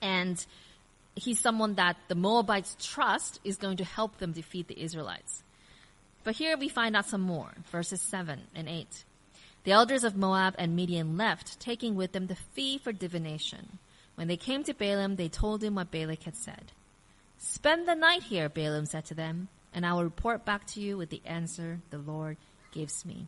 and 0.00 0.44
he's 1.16 1.40
someone 1.40 1.74
that 1.74 1.96
the 2.08 2.14
Moabites 2.14 2.76
trust 2.80 3.40
is 3.42 3.56
going 3.56 3.78
to 3.78 3.84
help 3.84 4.18
them 4.18 4.32
defeat 4.32 4.68
the 4.68 4.80
Israelites. 4.80 5.42
But 6.22 6.36
here 6.36 6.56
we 6.56 6.68
find 6.68 6.96
out 6.96 7.06
some 7.06 7.20
more, 7.22 7.52
verses 7.70 8.00
7 8.00 8.40
and 8.54 8.68
8. 8.68 9.04
The 9.64 9.72
elders 9.72 10.04
of 10.04 10.16
Moab 10.16 10.54
and 10.58 10.76
Midian 10.76 11.16
left, 11.16 11.58
taking 11.58 11.96
with 11.96 12.12
them 12.12 12.28
the 12.28 12.36
fee 12.36 12.78
for 12.78 12.92
divination. 12.92 13.78
When 14.14 14.28
they 14.28 14.36
came 14.36 14.62
to 14.64 14.74
Balaam, 14.74 15.16
they 15.16 15.28
told 15.28 15.62
him 15.62 15.74
what 15.74 15.90
Balak 15.90 16.22
had 16.22 16.36
said. 16.36 16.72
Spend 17.38 17.86
the 17.86 17.94
night 17.94 18.22
here, 18.22 18.48
Balaam 18.48 18.86
said 18.86 19.04
to 19.06 19.14
them, 19.14 19.48
and 19.74 19.84
I 19.84 19.92
will 19.92 20.04
report 20.04 20.44
back 20.44 20.66
to 20.68 20.80
you 20.80 20.96
with 20.96 21.10
the 21.10 21.22
answer 21.26 21.80
the 21.90 21.98
Lord 21.98 22.36
gives 22.72 23.04
me. 23.04 23.26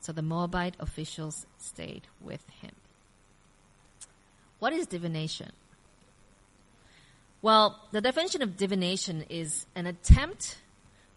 So 0.00 0.12
the 0.12 0.22
Moabite 0.22 0.74
officials 0.78 1.46
stayed 1.58 2.06
with 2.20 2.44
him. 2.60 2.72
What 4.58 4.72
is 4.72 4.86
divination? 4.86 5.52
Well, 7.40 7.78
the 7.92 8.00
definition 8.00 8.42
of 8.42 8.56
divination 8.56 9.24
is 9.28 9.66
an 9.74 9.86
attempt 9.86 10.58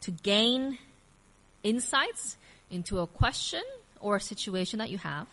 to 0.02 0.12
gain 0.12 0.78
insights 1.64 2.38
into 2.70 3.00
a 3.00 3.08
question 3.08 3.64
or 4.00 4.16
a 4.16 4.22
situation 4.22 4.80
that 4.80 4.90
you 4.90 4.98
have 5.00 5.28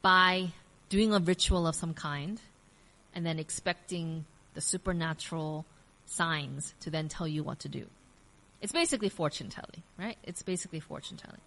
by 0.00 0.48
doing 0.88 1.12
a 1.12 1.18
ritual 1.18 1.66
of 1.66 1.74
some 1.74 1.92
kind 1.92 2.40
and 3.14 3.26
then 3.26 3.38
expecting 3.38 4.24
the 4.54 4.60
supernatural 4.60 5.66
signs 6.06 6.74
to 6.80 6.90
then 6.90 7.08
tell 7.08 7.28
you 7.28 7.42
what 7.42 7.60
to 7.60 7.68
do. 7.68 7.86
It's 8.60 8.72
basically 8.72 9.08
fortune 9.08 9.50
telling, 9.50 9.82
right? 9.98 10.16
It's 10.24 10.42
basically 10.42 10.80
fortune 10.80 11.16
telling. 11.16 11.40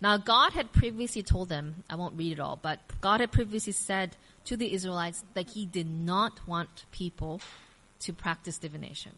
Now, 0.00 0.16
God 0.16 0.52
had 0.52 0.72
previously 0.72 1.22
told 1.22 1.48
them, 1.48 1.84
I 1.90 1.96
won't 1.96 2.16
read 2.16 2.32
it 2.32 2.40
all, 2.40 2.58
but 2.60 2.80
God 3.00 3.20
had 3.20 3.30
previously 3.30 3.72
said 3.72 4.16
to 4.46 4.56
the 4.56 4.72
Israelites 4.72 5.22
that 5.34 5.50
He 5.50 5.66
did 5.66 5.88
not 5.88 6.46
want 6.46 6.86
people 6.90 7.40
to 8.00 8.12
practice 8.12 8.56
divination. 8.56 9.12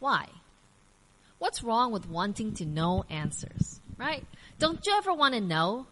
Why? 0.00 0.26
What's 1.38 1.62
wrong 1.62 1.92
with 1.92 2.08
wanting 2.08 2.54
to 2.54 2.66
know 2.66 3.04
answers, 3.08 3.80
right? 3.96 4.24
Don't 4.58 4.84
you 4.86 4.94
ever 4.96 5.14
want 5.14 5.34
to 5.34 5.40
know 5.40 5.86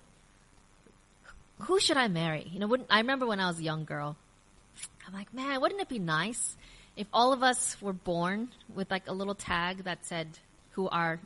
who 1.60 1.80
should 1.80 1.96
I 1.96 2.08
marry? 2.08 2.46
You 2.52 2.58
know, 2.58 2.76
I 2.90 2.98
remember 2.98 3.26
when 3.26 3.40
I 3.40 3.48
was 3.48 3.58
a 3.58 3.62
young 3.62 3.84
girl, 3.84 4.16
I'm 5.06 5.14
like, 5.14 5.32
man, 5.32 5.60
wouldn't 5.60 5.80
it 5.80 5.88
be 5.88 5.98
nice 5.98 6.56
if 6.96 7.06
all 7.12 7.32
of 7.32 7.42
us 7.42 7.80
were 7.80 7.92
born 7.92 8.48
with 8.74 8.90
like 8.90 9.08
a 9.08 9.12
little 9.12 9.34
tag 9.34 9.84
that 9.84 10.04
said 10.04 10.28
who 10.72 10.88
our 10.88 11.18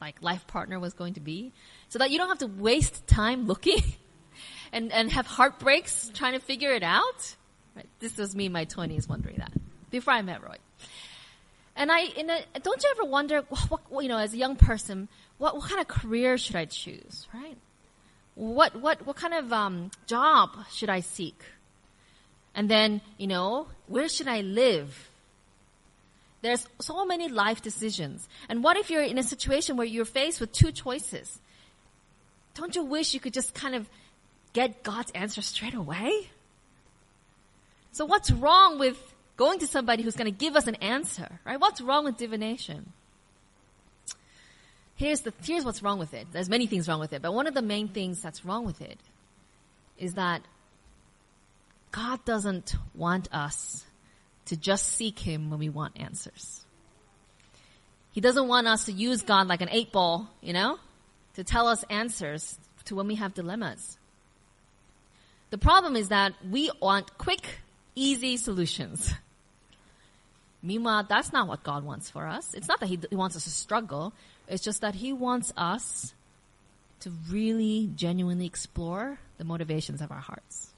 like 0.00 0.22
life 0.22 0.46
partner 0.46 0.78
was 0.78 0.94
going 0.94 1.14
to 1.14 1.20
be, 1.20 1.52
so 1.88 1.98
that 1.98 2.10
you 2.10 2.18
don't 2.18 2.28
have 2.28 2.38
to 2.38 2.46
waste 2.46 3.06
time 3.06 3.46
looking 3.46 3.82
and 4.72 4.92
and 4.92 5.10
have 5.12 5.26
heartbreaks 5.26 6.10
trying 6.14 6.32
to 6.32 6.40
figure 6.40 6.72
it 6.72 6.82
out. 6.82 7.36
Right? 7.76 7.88
This 8.00 8.16
was 8.16 8.34
me 8.34 8.46
in 8.46 8.52
my 8.52 8.64
20s 8.64 9.08
wondering 9.08 9.36
that 9.38 9.52
before 9.90 10.14
I 10.14 10.22
met 10.22 10.42
Roy. 10.42 10.56
And 11.76 11.90
I, 11.90 12.00
in 12.00 12.28
a, 12.28 12.40
don't 12.62 12.82
you 12.82 12.90
ever 12.90 13.04
wonder, 13.04 13.42
what, 13.48 13.80
what, 13.90 14.02
you 14.02 14.08
know, 14.08 14.18
as 14.18 14.34
a 14.34 14.36
young 14.36 14.56
person, 14.56 15.08
what, 15.38 15.54
what 15.56 15.68
kind 15.68 15.80
of 15.80 15.88
career 15.88 16.36
should 16.36 16.56
I 16.56 16.64
choose, 16.66 17.26
right? 17.32 17.56
What, 18.34 18.76
what, 18.76 19.06
what 19.06 19.16
kind 19.16 19.34
of 19.34 19.52
um, 19.52 19.90
job 20.06 20.50
should 20.72 20.90
I 20.90 21.00
seek? 21.00 21.42
And 22.54 22.68
then, 22.68 23.00
you 23.18 23.26
know, 23.26 23.68
where 23.86 24.08
should 24.08 24.28
I 24.28 24.40
live? 24.40 25.09
There's 26.42 26.66
so 26.80 27.04
many 27.04 27.28
life 27.28 27.60
decisions. 27.62 28.28
And 28.48 28.64
what 28.64 28.76
if 28.76 28.90
you're 28.90 29.02
in 29.02 29.18
a 29.18 29.22
situation 29.22 29.76
where 29.76 29.86
you're 29.86 30.04
faced 30.04 30.40
with 30.40 30.52
two 30.52 30.72
choices? 30.72 31.38
Don't 32.54 32.74
you 32.74 32.84
wish 32.84 33.14
you 33.14 33.20
could 33.20 33.34
just 33.34 33.54
kind 33.54 33.74
of 33.74 33.88
get 34.52 34.82
God's 34.82 35.10
answer 35.12 35.42
straight 35.42 35.74
away? 35.74 36.30
So 37.92 38.06
what's 38.06 38.30
wrong 38.30 38.78
with 38.78 38.96
going 39.36 39.58
to 39.58 39.66
somebody 39.66 40.02
who's 40.02 40.16
going 40.16 40.32
to 40.32 40.38
give 40.38 40.56
us 40.56 40.66
an 40.66 40.76
answer, 40.76 41.40
right? 41.44 41.60
What's 41.60 41.80
wrong 41.80 42.04
with 42.04 42.16
divination? 42.16 42.92
Here's 44.96 45.20
the, 45.22 45.32
here's 45.42 45.64
what's 45.64 45.82
wrong 45.82 45.98
with 45.98 46.12
it. 46.12 46.26
There's 46.30 46.50
many 46.50 46.66
things 46.66 46.88
wrong 46.88 47.00
with 47.00 47.12
it, 47.12 47.22
but 47.22 47.32
one 47.32 47.46
of 47.46 47.54
the 47.54 47.62
main 47.62 47.88
things 47.88 48.20
that's 48.20 48.44
wrong 48.44 48.66
with 48.66 48.82
it 48.82 48.98
is 49.98 50.14
that 50.14 50.42
God 51.90 52.24
doesn't 52.24 52.74
want 52.94 53.28
us 53.32 53.84
to 54.50 54.56
just 54.56 54.88
seek 54.88 55.18
Him 55.18 55.48
when 55.48 55.58
we 55.58 55.68
want 55.68 55.98
answers. 55.98 56.64
He 58.10 58.20
doesn't 58.20 58.48
want 58.48 58.66
us 58.66 58.86
to 58.86 58.92
use 58.92 59.22
God 59.22 59.46
like 59.46 59.60
an 59.60 59.68
eight 59.70 59.92
ball, 59.92 60.28
you 60.42 60.52
know, 60.52 60.78
to 61.34 61.44
tell 61.44 61.68
us 61.68 61.84
answers 61.88 62.58
to 62.86 62.96
when 62.96 63.06
we 63.06 63.14
have 63.14 63.32
dilemmas. 63.32 63.96
The 65.50 65.58
problem 65.58 65.94
is 65.94 66.08
that 66.08 66.34
we 66.48 66.70
want 66.80 67.16
quick, 67.16 67.60
easy 67.94 68.36
solutions. 68.36 69.14
Meanwhile, 70.62 71.06
that's 71.08 71.32
not 71.32 71.46
what 71.46 71.62
God 71.62 71.84
wants 71.84 72.10
for 72.10 72.26
us. 72.26 72.52
It's 72.52 72.66
not 72.66 72.80
that 72.80 72.88
he, 72.88 72.98
he 73.08 73.16
wants 73.16 73.36
us 73.36 73.44
to 73.44 73.50
struggle. 73.50 74.12
It's 74.48 74.64
just 74.64 74.80
that 74.80 74.96
He 74.96 75.12
wants 75.12 75.52
us 75.56 76.12
to 77.00 77.12
really 77.30 77.88
genuinely 77.94 78.46
explore 78.46 79.20
the 79.38 79.44
motivations 79.44 80.02
of 80.02 80.10
our 80.10 80.18
hearts. 80.18 80.70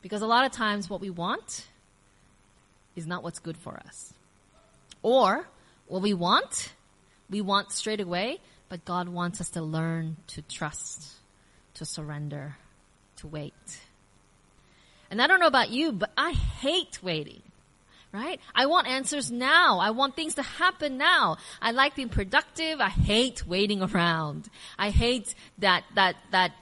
Because 0.00 0.22
a 0.22 0.26
lot 0.26 0.46
of 0.46 0.52
times 0.52 0.88
what 0.88 1.02
we 1.02 1.10
want 1.10 1.66
is 2.96 3.06
not 3.06 3.22
what's 3.22 3.38
good 3.38 3.56
for 3.56 3.76
us. 3.86 4.12
Or 5.02 5.46
what 5.86 6.02
we 6.02 6.14
want, 6.14 6.72
we 7.30 7.40
want 7.40 7.70
straight 7.70 8.00
away, 8.00 8.40
but 8.68 8.84
God 8.84 9.08
wants 9.08 9.40
us 9.40 9.50
to 9.50 9.62
learn 9.62 10.16
to 10.28 10.42
trust, 10.42 11.12
to 11.74 11.84
surrender, 11.84 12.56
to 13.16 13.28
wait. 13.28 13.80
And 15.10 15.22
I 15.22 15.28
don't 15.28 15.38
know 15.38 15.46
about 15.46 15.70
you, 15.70 15.92
but 15.92 16.10
I 16.16 16.32
hate 16.32 16.98
waiting 17.02 17.42
right? 18.16 18.40
I 18.54 18.66
want 18.66 18.86
answers 18.86 19.30
now. 19.30 19.78
I 19.78 19.90
want 19.90 20.16
things 20.16 20.34
to 20.34 20.42
happen 20.42 20.96
now. 20.96 21.36
I 21.60 21.72
like 21.72 21.94
being 21.94 22.08
productive. 22.08 22.80
I 22.80 22.88
hate 22.88 23.46
waiting 23.46 23.82
around. 23.82 24.48
I 24.78 24.90
hate 24.90 25.34
that, 25.58 25.84
that, 25.94 26.16
that 26.30 26.52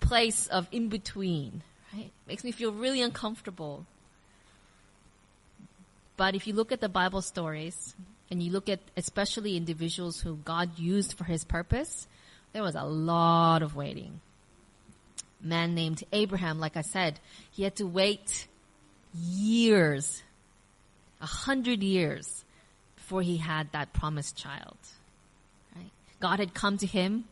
place 0.00 0.46
of 0.46 0.68
in 0.70 0.88
between, 0.88 1.62
right? 1.92 2.10
Makes 2.28 2.44
me 2.44 2.52
feel 2.52 2.72
really 2.72 3.02
uncomfortable. 3.02 3.86
But 6.16 6.34
if 6.34 6.46
you 6.46 6.54
look 6.54 6.72
at 6.72 6.80
the 6.80 6.88
Bible 6.88 7.22
stories, 7.22 7.94
and 8.32 8.42
you 8.42 8.50
look 8.50 8.70
at 8.70 8.80
especially 8.96 9.58
individuals 9.58 10.18
who 10.18 10.36
God 10.36 10.78
used 10.78 11.12
for 11.18 11.24
his 11.24 11.44
purpose, 11.44 12.06
there 12.54 12.62
was 12.62 12.74
a 12.74 12.82
lot 12.82 13.62
of 13.62 13.76
waiting. 13.76 14.22
Man 15.42 15.74
named 15.74 16.02
Abraham, 16.12 16.58
like 16.58 16.78
I 16.78 16.80
said, 16.80 17.20
he 17.50 17.62
had 17.62 17.76
to 17.76 17.86
wait 17.86 18.46
years, 19.14 20.22
a 21.20 21.26
hundred 21.26 21.82
years 21.82 22.42
before 22.96 23.20
he 23.20 23.36
had 23.36 23.70
that 23.72 23.92
promised 23.92 24.34
child. 24.34 24.78
God 26.18 26.38
had 26.38 26.54
come 26.54 26.78
to 26.78 26.86
him 26.86 27.24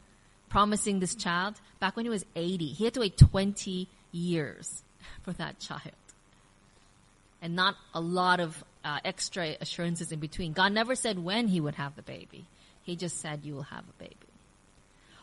promising 0.50 1.00
this 1.00 1.14
child 1.14 1.54
back 1.78 1.96
when 1.96 2.04
he 2.04 2.10
was 2.10 2.26
80. 2.36 2.66
He 2.66 2.84
had 2.84 2.92
to 2.94 3.00
wait 3.00 3.16
20 3.16 3.88
years 4.12 4.82
for 5.22 5.32
that 5.32 5.60
child. 5.60 5.94
And 7.42 7.56
not 7.56 7.76
a 7.94 8.00
lot 8.00 8.40
of 8.40 8.62
uh, 8.84 8.98
extra 9.04 9.56
assurances 9.60 10.12
in 10.12 10.20
between. 10.20 10.52
God 10.52 10.72
never 10.72 10.94
said 10.94 11.18
when 11.18 11.48
he 11.48 11.60
would 11.60 11.74
have 11.74 11.96
the 11.96 12.02
baby. 12.02 12.46
He 12.82 12.96
just 12.96 13.20
said 13.20 13.40
you 13.44 13.54
will 13.54 13.62
have 13.62 13.84
a 13.88 14.02
baby. 14.02 14.16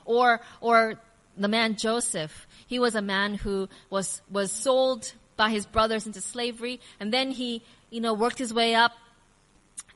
Or, 0.05 0.41
or 0.61 0.99
the 1.37 1.47
man 1.47 1.75
Joseph. 1.75 2.47
He 2.67 2.79
was 2.79 2.95
a 2.95 3.01
man 3.01 3.35
who 3.35 3.69
was, 3.89 4.21
was 4.31 4.51
sold 4.51 5.13
by 5.35 5.49
his 5.49 5.65
brothers 5.65 6.05
into 6.07 6.21
slavery 6.21 6.79
and 6.99 7.13
then 7.13 7.31
he, 7.31 7.61
you 7.89 8.01
know, 8.01 8.13
worked 8.13 8.39
his 8.39 8.53
way 8.53 8.73
up, 8.73 8.93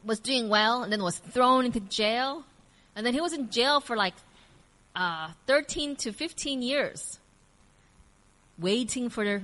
was 0.04 0.20
doing 0.20 0.50
well 0.50 0.84
and 0.84 0.92
then 0.92 1.02
was 1.02 1.18
thrown 1.18 1.66
into 1.66 1.80
jail. 1.80 2.44
And 2.96 3.06
then 3.06 3.14
he 3.14 3.22
was 3.22 3.34
in 3.34 3.50
jail 3.50 3.80
for 3.80 3.96
like, 3.96 4.14
uh, 4.96 5.30
13 5.48 5.96
to 5.96 6.12
15 6.12 6.62
years 6.62 7.20
waiting 8.60 9.10
for 9.10 9.42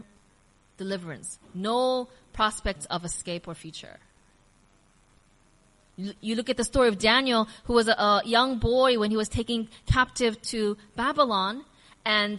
deliverance. 0.78 1.40
No 1.54 2.10
prospects 2.38 2.86
of 2.86 3.04
escape 3.04 3.48
or 3.48 3.56
future. 3.56 3.98
You 6.22 6.36
look 6.36 6.52
at 6.52 6.58
the 6.58 6.64
story 6.64 6.88
of 6.88 7.00
Daniel, 7.00 7.48
who 7.64 7.74
was 7.74 7.88
a, 7.88 7.94
a 7.94 8.22
young 8.26 8.60
boy 8.60 9.00
when 9.00 9.10
he 9.10 9.18
was 9.18 9.28
taken 9.28 9.68
captive 9.88 10.40
to 10.54 10.78
Babylon, 10.96 11.66
and 12.06 12.38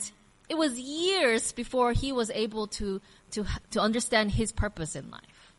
it 0.48 0.56
was 0.56 0.78
years 0.78 1.50
before 1.50 1.92
he 1.92 2.12
was 2.12 2.30
able 2.30 2.68
to, 2.78 3.00
to, 3.32 3.44
to 3.72 3.80
understand 3.80 4.30
his 4.30 4.52
purpose 4.52 4.94
in 4.94 5.10
life. 5.10 5.52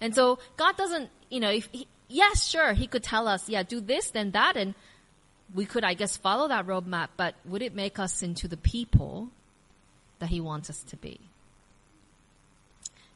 And 0.00 0.14
so 0.14 0.38
God 0.56 0.74
doesn't, 0.78 1.10
you 1.28 1.40
know, 1.40 1.50
if 1.50 1.68
he, 1.70 1.86
yes, 2.08 2.48
sure, 2.48 2.72
he 2.72 2.86
could 2.86 3.02
tell 3.02 3.28
us, 3.28 3.50
yeah, 3.50 3.64
do 3.64 3.80
this, 3.80 4.10
then 4.12 4.30
that, 4.30 4.56
and 4.56 4.74
we 5.54 5.66
could, 5.66 5.84
I 5.84 5.92
guess, 5.92 6.16
follow 6.16 6.48
that 6.48 6.66
roadmap, 6.66 7.08
but 7.18 7.34
would 7.44 7.60
it 7.60 7.74
make 7.74 7.98
us 7.98 8.22
into 8.22 8.48
the 8.48 8.56
people 8.56 9.28
that 10.20 10.30
he 10.30 10.40
wants 10.40 10.70
us 10.70 10.82
to 10.84 10.96
be? 10.96 11.20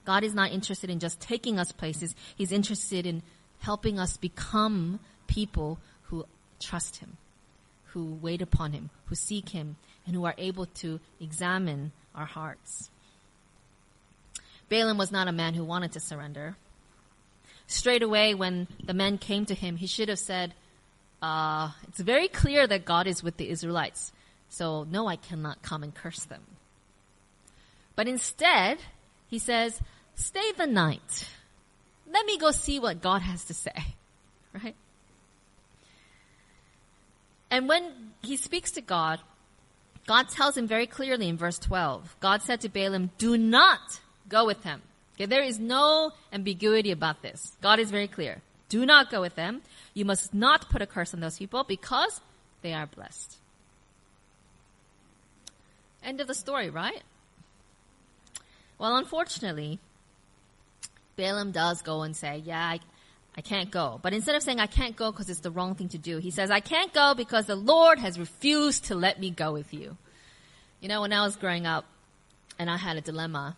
God 0.05 0.25
is 0.25 0.35
not 0.35 0.51
interested 0.51 0.91
in 0.91 0.99
just 0.99 1.21
taking 1.21 1.59
us 1.59 1.73
places. 1.73 2.15
He's 2.37 2.53
interested 2.53 3.07
in 3.07 3.23
helping 3.61 3.99
us 3.99 4.17
become 4.17 5.01
people 5.27 5.79
who 6.05 6.27
trust 6.61 6.97
Him, 6.97 7.17
who 7.87 8.19
wait 8.21 8.43
upon 8.43 8.73
Him, 8.73 8.91
who 9.07 9.15
seek 9.15 9.51
Him, 9.51 9.77
and 10.07 10.17
who 10.17 10.25
are 10.25 10.35
able 10.39 10.67
to 10.67 11.01
examine 11.21 11.93
our 12.15 12.27
hearts. 12.27 12.91
Balaam 14.69 14.99
was 14.99 15.13
not 15.13 15.29
a 15.29 15.33
man 15.33 15.55
who 15.55 15.65
wanted 15.65 15.93
to 15.93 16.01
surrender. 16.01 16.57
Straight 17.67 18.03
away, 18.03 18.35
when 18.35 18.67
the 18.83 18.95
men 18.95 19.19
came 19.19 19.47
to 19.47 19.55
him, 19.55 19.77
he 19.77 19.87
should 19.87 20.09
have 20.09 20.19
said, 20.19 20.55
uh, 21.21 21.71
It's 21.89 22.01
very 22.01 22.29
clear 22.29 22.67
that 22.67 22.85
God 22.85 23.07
is 23.07 23.23
with 23.23 23.37
the 23.37 23.49
Israelites, 23.49 24.13
so 24.49 24.85
no, 24.85 25.07
I 25.07 25.17
cannot 25.17 25.63
come 25.63 25.83
and 25.83 25.95
curse 25.95 26.25
them. 26.25 26.43
But 27.97 28.09
instead, 28.09 28.79
he 29.33 29.39
says, 29.39 29.81
Stay 30.15 30.53
the 30.59 30.67
night. 30.67 31.31
Let 32.13 32.27
me 32.27 32.37
go 32.37 32.51
see 32.51 32.79
what 32.79 33.01
God 33.01 33.23
has 33.23 33.45
to 33.47 33.55
say. 33.55 33.75
Right? 34.63 34.77
And 37.51 37.67
when 37.67 38.13
he 38.21 38.37
speaks 38.37 38.73
to 38.73 38.83
God, 38.83 39.19
God 40.07 40.29
tells 40.29 40.59
him 40.59 40.69
very 40.69 40.87
clearly 40.87 41.27
in 41.27 41.39
verse 41.39 41.59
12 41.59 42.17
God 42.21 42.43
said 42.43 42.61
to 42.61 42.69
Balaam, 42.69 43.11
Do 43.17 43.39
not 43.39 44.01
go 44.29 44.45
with 44.45 44.63
them. 44.63 44.83
Okay, 45.15 45.25
there 45.25 45.43
is 45.43 45.59
no 45.59 46.13
ambiguity 46.35 46.91
about 46.91 47.23
this. 47.23 47.57
God 47.63 47.79
is 47.79 47.91
very 47.91 48.09
clear. 48.09 48.43
Do 48.69 48.85
not 48.85 49.11
go 49.11 49.23
with 49.23 49.37
them. 49.37 49.63
You 49.95 50.05
must 50.05 50.35
not 50.35 50.69
put 50.69 50.83
a 50.83 50.87
curse 50.87 51.15
on 51.15 51.21
those 51.21 51.39
people 51.39 51.65
because 51.65 52.21
they 52.61 52.75
are 52.75 52.87
blessed. 52.87 53.39
End 56.05 56.21
of 56.21 56.27
the 56.27 56.35
story, 56.35 56.69
right? 56.69 57.03
Well, 58.83 58.97
unfortunately, 58.97 59.79
Balaam 61.15 61.53
does 61.53 61.83
go 61.83 62.03
and 62.03 62.17
say, 62.17 62.43
yeah, 62.45 62.61
I, 62.61 62.81
I 63.37 63.41
can't 63.41 63.71
go. 63.71 64.01
But 64.03 64.13
instead 64.13 64.35
of 64.35 64.43
saying 64.43 64.59
I 64.59 64.67
can't 64.67 64.97
go 64.97 65.13
because 65.13 65.31
it's 65.31 65.39
the 65.39 65.53
wrong 65.53 65.77
thing 65.77 65.91
to 65.91 65.99
do, 65.99 66.19
he 66.19 66.33
says, 66.33 66.51
I 66.51 66.59
can't 66.59 66.93
go 66.93 67.15
because 67.15 67.47
the 67.47 67.55
Lord 67.55 68.01
has 68.01 68.19
refused 68.19 68.87
to 68.87 68.97
let 68.97 69.21
me 69.21 69.31
go 69.31 69.53
with 69.53 69.73
you. 69.73 69.97
You 70.81 70.89
know, 70.89 71.03
when 71.03 71.13
I 71.13 71.25
was 71.25 71.37
growing 71.37 71.65
up 71.65 71.85
and 72.59 72.69
I 72.69 72.77
had 72.77 72.97
a 72.97 73.01
dilemma, 73.01 73.55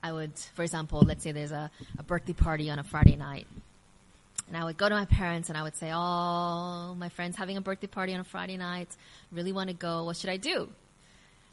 I 0.00 0.12
would, 0.12 0.38
for 0.54 0.62
example, 0.62 1.02
let's 1.04 1.24
say 1.24 1.32
there's 1.32 1.50
a, 1.50 1.72
a 1.98 2.04
birthday 2.04 2.34
party 2.34 2.70
on 2.70 2.78
a 2.78 2.84
Friday 2.84 3.16
night. 3.16 3.48
And 4.46 4.56
I 4.56 4.62
would 4.62 4.76
go 4.76 4.88
to 4.88 4.94
my 4.94 5.06
parents 5.06 5.48
and 5.48 5.58
I 5.58 5.64
would 5.64 5.74
say, 5.74 5.90
Oh, 5.92 6.94
my 6.96 7.08
friend's 7.08 7.36
having 7.36 7.56
a 7.56 7.60
birthday 7.60 7.88
party 7.88 8.14
on 8.14 8.20
a 8.20 8.24
Friday 8.24 8.58
night. 8.58 8.90
Really 9.32 9.50
want 9.50 9.70
to 9.70 9.74
go. 9.74 10.04
What 10.04 10.18
should 10.18 10.30
I 10.30 10.36
do? 10.36 10.68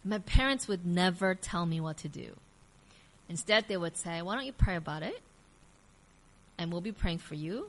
My 0.03 0.19
parents 0.19 0.67
would 0.67 0.85
never 0.85 1.35
tell 1.35 1.65
me 1.65 1.79
what 1.79 1.97
to 1.97 2.07
do. 2.07 2.35
Instead, 3.29 3.67
they 3.67 3.77
would 3.77 3.97
say, 3.97 4.21
Why 4.21 4.35
don't 4.35 4.45
you 4.45 4.53
pray 4.53 4.75
about 4.75 5.03
it? 5.03 5.21
And 6.57 6.71
we'll 6.71 6.81
be 6.81 6.91
praying 6.91 7.19
for 7.19 7.35
you. 7.35 7.67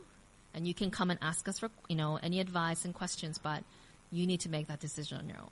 And 0.55 0.67
you 0.67 0.75
can 0.75 0.91
come 0.91 1.11
and 1.11 1.19
ask 1.23 1.49
us 1.49 1.59
for, 1.59 1.71
you 1.89 1.97
know, 1.97 2.19
any 2.23 2.41
advice 2.41 2.85
and 2.85 2.93
questions, 2.93 3.39
but 3.39 3.65
you 4.11 4.27
need 4.27 4.41
to 4.41 4.51
make 4.51 4.69
that 4.69 4.81
decision 4.81 5.19
on 5.19 5.29
your 5.29 5.39
own. 5.39 5.51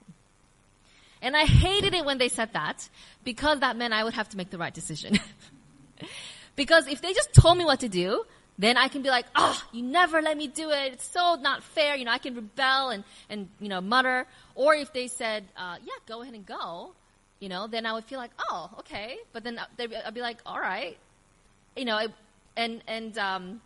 And 1.21 1.35
I 1.35 1.45
hated 1.45 1.93
it 1.93 2.03
when 2.05 2.17
they 2.17 2.29
said 2.29 2.53
that 2.53 2.87
because 3.23 3.59
that 3.59 3.77
meant 3.77 3.93
I 3.93 4.03
would 4.03 4.13
have 4.13 4.29
to 4.29 4.37
make 4.37 4.49
the 4.49 4.57
right 4.57 4.73
decision. 4.73 5.19
because 6.55 6.87
if 6.87 7.01
they 7.01 7.13
just 7.13 7.33
told 7.33 7.57
me 7.57 7.65
what 7.65 7.81
to 7.81 7.89
do, 7.89 8.25
then 8.61 8.77
I 8.77 8.89
can 8.89 9.01
be 9.01 9.09
like, 9.09 9.25
oh, 9.35 9.59
you 9.71 9.81
never 9.81 10.21
let 10.21 10.37
me 10.37 10.47
do 10.47 10.69
it. 10.69 10.93
It's 10.93 11.05
so 11.07 11.35
not 11.41 11.63
fair. 11.63 11.95
You 11.95 12.05
know, 12.05 12.11
I 12.11 12.19
can 12.19 12.35
rebel 12.35 12.89
and, 12.89 13.03
and, 13.27 13.49
you 13.59 13.69
know, 13.69 13.81
mutter. 13.81 14.27
Or 14.53 14.75
if 14.75 14.93
they 14.93 15.07
said, 15.07 15.45
uh, 15.57 15.77
yeah, 15.83 15.93
go 16.07 16.21
ahead 16.21 16.35
and 16.35 16.45
go, 16.45 16.93
you 17.39 17.49
know, 17.49 17.65
then 17.65 17.87
I 17.87 17.93
would 17.93 18.05
feel 18.05 18.19
like, 18.19 18.31
oh, 18.37 18.69
okay. 18.79 19.17
But 19.33 19.43
then 19.43 19.59
I'd 19.59 20.13
be 20.13 20.21
like, 20.21 20.37
all 20.45 20.59
right. 20.59 20.95
You 21.75 21.85
know, 21.85 22.07
and, 22.55 22.83
and, 22.87 23.17
um, 23.17 23.61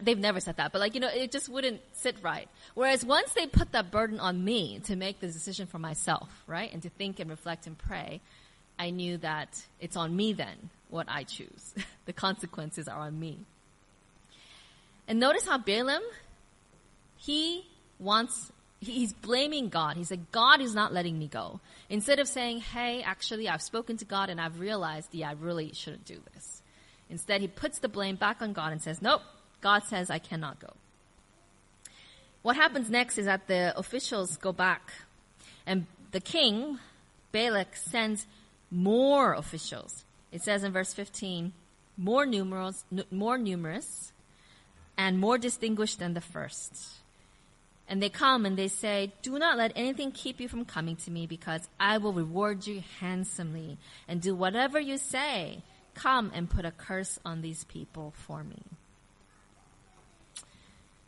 they've 0.00 0.18
never 0.18 0.38
said 0.38 0.58
that, 0.58 0.72
but 0.72 0.78
like, 0.78 0.94
you 0.94 1.00
know, 1.00 1.08
it 1.08 1.32
just 1.32 1.48
wouldn't 1.48 1.80
sit 1.94 2.14
right. 2.22 2.48
Whereas 2.74 3.04
once 3.04 3.32
they 3.32 3.46
put 3.46 3.72
that 3.72 3.90
burden 3.90 4.20
on 4.20 4.44
me 4.44 4.80
to 4.84 4.94
make 4.94 5.20
the 5.20 5.26
decision 5.26 5.66
for 5.66 5.78
myself, 5.78 6.28
right? 6.46 6.72
And 6.72 6.82
to 6.82 6.90
think 6.90 7.18
and 7.18 7.30
reflect 7.30 7.66
and 7.66 7.76
pray, 7.76 8.20
I 8.78 8.90
knew 8.90 9.18
that 9.18 9.60
it's 9.80 9.96
on 9.96 10.14
me 10.14 10.34
then 10.34 10.70
what 10.88 11.06
I 11.08 11.24
choose. 11.24 11.74
the 12.06 12.12
consequences 12.12 12.88
are 12.88 12.98
on 12.98 13.18
me. 13.18 13.38
And 15.10 15.18
notice 15.18 15.44
how 15.44 15.58
Balaam, 15.58 16.02
he 17.16 17.66
wants, 17.98 18.52
he's 18.80 19.12
blaming 19.12 19.68
God. 19.68 19.96
He 19.96 20.04
said, 20.04 20.30
God 20.30 20.60
is 20.60 20.72
not 20.72 20.92
letting 20.92 21.18
me 21.18 21.26
go. 21.26 21.58
Instead 21.88 22.20
of 22.20 22.28
saying, 22.28 22.60
hey, 22.60 23.02
actually, 23.02 23.48
I've 23.48 23.60
spoken 23.60 23.96
to 23.96 24.04
God 24.04 24.30
and 24.30 24.40
I've 24.40 24.60
realized, 24.60 25.08
yeah, 25.10 25.30
I 25.30 25.32
really 25.32 25.72
shouldn't 25.74 26.04
do 26.04 26.20
this. 26.32 26.62
Instead, 27.08 27.40
he 27.40 27.48
puts 27.48 27.80
the 27.80 27.88
blame 27.88 28.14
back 28.14 28.40
on 28.40 28.52
God 28.52 28.70
and 28.70 28.80
says, 28.80 29.02
nope, 29.02 29.22
God 29.60 29.82
says 29.82 30.10
I 30.10 30.20
cannot 30.20 30.60
go. 30.60 30.74
What 32.42 32.54
happens 32.54 32.88
next 32.88 33.18
is 33.18 33.26
that 33.26 33.48
the 33.48 33.76
officials 33.76 34.36
go 34.36 34.52
back 34.52 34.92
and 35.66 35.86
the 36.12 36.20
king, 36.20 36.78
Balak, 37.32 37.74
sends 37.74 38.28
more 38.70 39.34
officials. 39.34 40.04
It 40.30 40.42
says 40.42 40.62
in 40.62 40.70
verse 40.70 40.94
15, 40.94 41.52
more 41.96 42.26
numerous, 42.26 42.84
more 43.10 43.38
numerous 43.38 44.12
and 45.00 45.18
more 45.18 45.38
distinguished 45.38 45.98
than 45.98 46.12
the 46.12 46.20
first. 46.20 46.76
And 47.88 48.02
they 48.02 48.10
come 48.10 48.44
and 48.44 48.54
they 48.58 48.68
say, 48.68 49.12
Do 49.22 49.38
not 49.38 49.56
let 49.56 49.72
anything 49.74 50.12
keep 50.12 50.40
you 50.40 50.46
from 50.46 50.66
coming 50.66 50.96
to 50.96 51.10
me, 51.10 51.26
because 51.26 51.66
I 51.80 51.96
will 51.96 52.12
reward 52.12 52.66
you 52.66 52.82
handsomely 53.00 53.78
and 54.06 54.20
do 54.20 54.34
whatever 54.34 54.78
you 54.78 54.98
say. 54.98 55.62
Come 55.94 56.30
and 56.34 56.50
put 56.50 56.66
a 56.66 56.70
curse 56.70 57.18
on 57.24 57.40
these 57.40 57.64
people 57.64 58.12
for 58.26 58.44
me. 58.44 58.62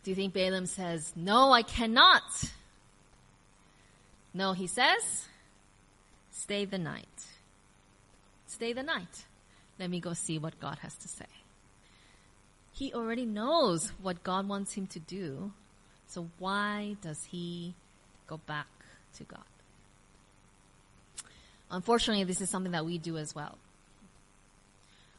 Do 0.02 0.10
you 0.10 0.14
think 0.14 0.32
Balaam 0.32 0.64
says, 0.64 1.12
No, 1.14 1.52
I 1.52 1.62
cannot? 1.62 2.22
No, 4.32 4.54
he 4.54 4.66
says, 4.66 5.26
Stay 6.30 6.64
the 6.64 6.78
night. 6.78 7.26
Stay 8.46 8.72
the 8.72 8.82
night. 8.82 9.26
Let 9.78 9.90
me 9.90 10.00
go 10.00 10.14
see 10.14 10.38
what 10.38 10.58
God 10.58 10.78
has 10.78 10.94
to 10.96 11.08
say. 11.08 11.41
He 12.82 12.92
already 12.92 13.24
knows 13.24 13.92
what 14.02 14.24
God 14.24 14.48
wants 14.48 14.72
him 14.72 14.88
to 14.88 14.98
do. 14.98 15.52
So 16.08 16.28
why 16.40 16.96
does 17.00 17.22
he 17.30 17.74
go 18.26 18.38
back 18.38 18.66
to 19.18 19.22
God? 19.22 19.52
Unfortunately, 21.70 22.24
this 22.24 22.40
is 22.40 22.50
something 22.50 22.72
that 22.72 22.84
we 22.84 22.98
do 22.98 23.18
as 23.18 23.36
well. 23.36 23.56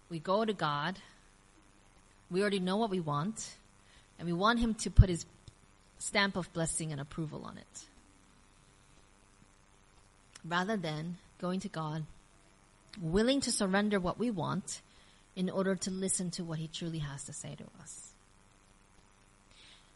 We 0.09 0.19
go 0.19 0.43
to 0.43 0.51
God 0.51 0.99
We 2.29 2.41
already 2.41 2.59
know 2.59 2.75
what 2.75 2.89
we 2.89 2.99
want, 2.99 3.55
and 4.19 4.27
we 4.27 4.33
want 4.33 4.59
Him 4.59 4.73
to 4.83 4.91
put 4.91 5.07
His 5.07 5.25
stamp 5.99 6.35
of 6.35 6.51
blessing 6.51 6.91
and 6.91 6.99
approval 6.99 7.45
on 7.45 7.57
it. 7.57 7.85
Rather 10.43 10.75
than 10.75 11.15
going 11.39 11.61
to 11.61 11.69
God, 11.69 12.03
willing 13.01 13.39
to 13.39 13.53
surrender 13.53 14.01
what 14.01 14.19
we 14.19 14.31
want 14.31 14.81
in 15.35 15.49
order 15.49 15.75
to 15.75 15.91
listen 15.91 16.29
to 16.31 16.43
what 16.43 16.59
He 16.59 16.67
truly 16.67 16.99
has 16.99 17.23
to 17.25 17.33
say 17.33 17.55
to 17.55 17.63
us. 17.81 18.13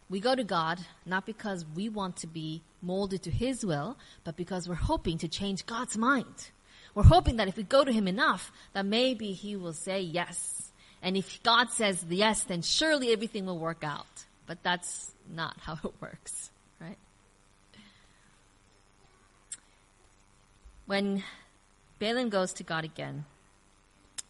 We 0.10 0.20
go 0.20 0.36
to 0.36 0.44
God 0.44 0.80
not 1.06 1.26
because 1.26 1.66
we 1.76 1.90
want 1.90 2.18
to 2.18 2.28
be 2.28 2.62
molded 2.82 3.24
to 3.24 3.32
His 3.32 3.66
will, 3.66 3.98
but 4.24 4.38
because 4.38 4.68
we're 4.68 4.76
hoping 4.76 5.18
to 5.20 5.28
change 5.28 5.66
God's 5.66 5.98
mind. 5.98 6.52
We're 6.96 7.04
hoping 7.04 7.36
that 7.38 7.48
if 7.48 7.58
we 7.58 7.64
go 7.64 7.84
to 7.84 7.92
Him 7.92 8.08
enough, 8.08 8.52
that 8.74 8.86
maybe 8.86 9.34
He 9.34 9.56
will 9.56 9.74
say 9.74 10.02
yes. 10.02 10.72
And 11.04 11.16
if 11.16 11.42
God 11.44 11.70
says 11.70 12.04
yes, 12.10 12.44
then 12.44 12.62
surely 12.62 13.12
everything 13.12 13.46
will 13.46 13.60
work 13.60 13.84
out. 13.84 14.08
But 14.48 14.64
that's 14.64 15.12
not 15.30 15.58
how 15.62 15.78
it 15.84 15.94
works, 16.02 16.50
right? 16.80 16.98
When 20.86 21.24
Balaam 22.00 22.30
goes 22.30 22.54
to 22.54 22.64
God 22.64 22.86
again, 22.86 23.26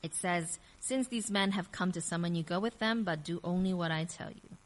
it 0.01 0.15
says, 0.15 0.59
Since 0.87 1.09
these 1.09 1.29
men 1.29 1.51
have 1.51 1.73
come 1.73 1.91
to 1.91 1.99
summon 1.99 2.33
you, 2.33 2.43
go 2.43 2.61
with 2.61 2.79
them, 2.79 3.03
but 3.03 3.25
do 3.25 3.41
only 3.43 3.73
what 3.73 3.91
I 3.91 4.05
tell 4.05 4.29
you. 4.29 4.57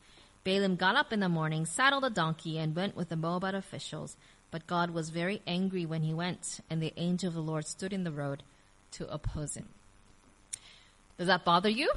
Balaam 0.44 0.76
got 0.76 0.96
up 0.96 1.12
in 1.12 1.20
the 1.20 1.28
morning, 1.28 1.66
saddled 1.66 2.04
a 2.04 2.12
donkey, 2.12 2.60
and 2.60 2.76
went 2.76 2.96
with 2.96 3.10
the 3.10 3.16
Moabite 3.16 3.56
officials. 3.56 4.16
But 4.52 4.68
God 4.68 4.92
was 4.92 5.10
very 5.10 5.42
angry 5.48 5.84
when 5.84 6.04
he 6.04 6.14
went, 6.14 6.60
and 6.70 6.80
the 6.80 6.94
angel 6.96 7.30
of 7.30 7.34
the 7.34 7.42
Lord 7.42 7.66
stood 7.66 7.92
in 7.92 8.04
the 8.04 8.12
road 8.12 8.44
to 8.92 9.12
oppose 9.12 9.56
him. 9.56 9.70
Does 11.18 11.26
that 11.26 11.44
bother 11.44 11.70
you? 11.70 11.92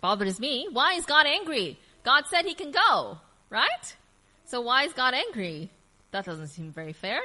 Bothers 0.00 0.40
me. 0.40 0.66
Why 0.72 0.94
is 0.94 1.06
God 1.06 1.26
angry? 1.26 1.78
God 2.02 2.24
said 2.26 2.44
he 2.44 2.54
can 2.54 2.72
go, 2.72 3.18
right? 3.50 3.96
So 4.46 4.60
why 4.62 4.82
is 4.82 4.92
God 4.94 5.14
angry? 5.14 5.70
That 6.10 6.24
doesn't 6.24 6.48
seem 6.48 6.72
very 6.72 6.92
fair. 6.92 7.20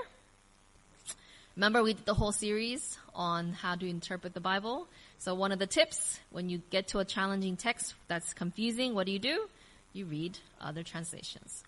Remember 1.56 1.82
we 1.82 1.94
did 1.94 2.06
the 2.06 2.13
whole 2.13 2.34
series 2.34 2.98
on 3.13 3.54
how 3.54 3.76
to 3.76 3.89
interpret 3.89 4.34
the 4.34 4.41
Bible? 4.41 4.88
So 5.20 5.34
one 5.34 5.54
of 5.54 5.60
the 5.60 5.68
tips, 5.68 6.20
when 6.30 6.50
you 6.50 6.62
get 6.70 6.89
to 6.89 7.00
a 7.00 7.06
challenging 7.06 7.56
text 7.56 7.94
that's 8.10 8.34
confusing, 8.34 8.94
what 8.94 9.06
do 9.06 9.13
you 9.13 9.20
do? 9.20 9.48
You 9.94 10.06
read 10.06 10.38
other 10.60 10.84
translations. 10.84 11.63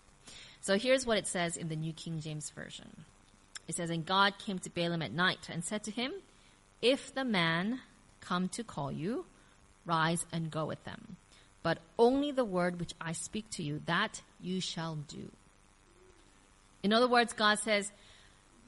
So 0.60 0.78
here's 0.78 1.06
what 1.06 1.18
it 1.18 1.26
says 1.26 1.56
in 1.56 1.70
the 1.70 1.78
New 1.78 1.94
King 1.94 2.20
James 2.20 2.50
Version. 2.50 3.06
It 3.70 3.76
says, 3.76 3.90
And 3.90 4.06
God 4.06 4.38
came 4.38 4.60
to 4.60 4.70
Balaam 4.70 5.02
at 5.02 5.14
night 5.14 5.48
and 5.50 5.64
said 5.64 5.84
to 5.86 5.92
him, 5.92 6.12
If 6.82 7.14
the 7.14 7.24
man 7.24 7.80
come 8.20 8.50
to 8.50 8.66
call 8.66 8.92
you, 8.92 9.26
rise 9.86 10.26
and 10.34 10.52
go 10.52 10.66
with 10.66 10.84
them. 10.84 11.16
But 11.64 11.78
only 11.98 12.32
the 12.32 12.44
word 12.44 12.78
which 12.78 12.94
I 13.00 13.14
speak 13.14 13.50
to 13.52 13.64
you, 13.64 13.82
that 13.86 14.22
you 14.42 14.60
shall 14.60 14.96
do. 14.96 15.32
In 16.84 16.92
other 16.92 17.08
words, 17.08 17.32
God 17.32 17.60
says, 17.60 17.92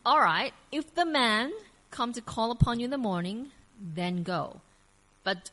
All 0.06 0.20
right, 0.20 0.54
if 0.72 0.96
the 0.96 1.06
man 1.06 1.52
come 1.92 2.14
to 2.14 2.22
call 2.22 2.52
upon 2.52 2.80
you 2.80 2.86
in 2.86 2.92
the 2.92 2.98
morning, 2.98 3.48
then 3.80 4.24
go. 4.24 4.62
But 5.24 5.52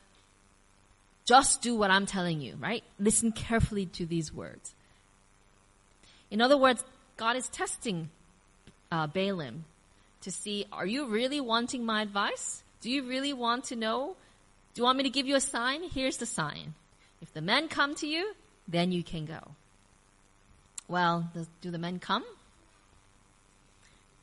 just 1.25 1.61
do 1.61 1.75
what 1.75 1.91
I'm 1.91 2.05
telling 2.05 2.39
you, 2.41 2.55
right? 2.59 2.83
Listen 2.99 3.31
carefully 3.31 3.85
to 3.87 4.05
these 4.05 4.33
words. 4.33 4.73
In 6.31 6.41
other 6.41 6.57
words, 6.57 6.83
God 7.17 7.35
is 7.35 7.49
testing 7.49 8.09
uh, 8.91 9.07
Balaam 9.07 9.65
to 10.21 10.31
see, 10.31 10.65
are 10.71 10.85
you 10.85 11.07
really 11.07 11.41
wanting 11.41 11.85
my 11.85 12.01
advice? 12.01 12.63
Do 12.81 12.89
you 12.89 13.03
really 13.03 13.33
want 13.33 13.65
to 13.65 13.75
know? 13.75 14.15
Do 14.73 14.79
you 14.79 14.83
want 14.83 14.97
me 14.97 15.03
to 15.03 15.09
give 15.09 15.27
you 15.27 15.35
a 15.35 15.41
sign? 15.41 15.83
Here's 15.83 16.17
the 16.17 16.25
sign. 16.25 16.73
If 17.21 17.33
the 17.33 17.41
men 17.41 17.67
come 17.67 17.95
to 17.95 18.07
you, 18.07 18.33
then 18.67 18.91
you 18.91 19.03
can 19.03 19.25
go. 19.25 19.39
Well, 20.87 21.29
do 21.61 21.71
the 21.71 21.77
men 21.77 21.99
come? 21.99 22.23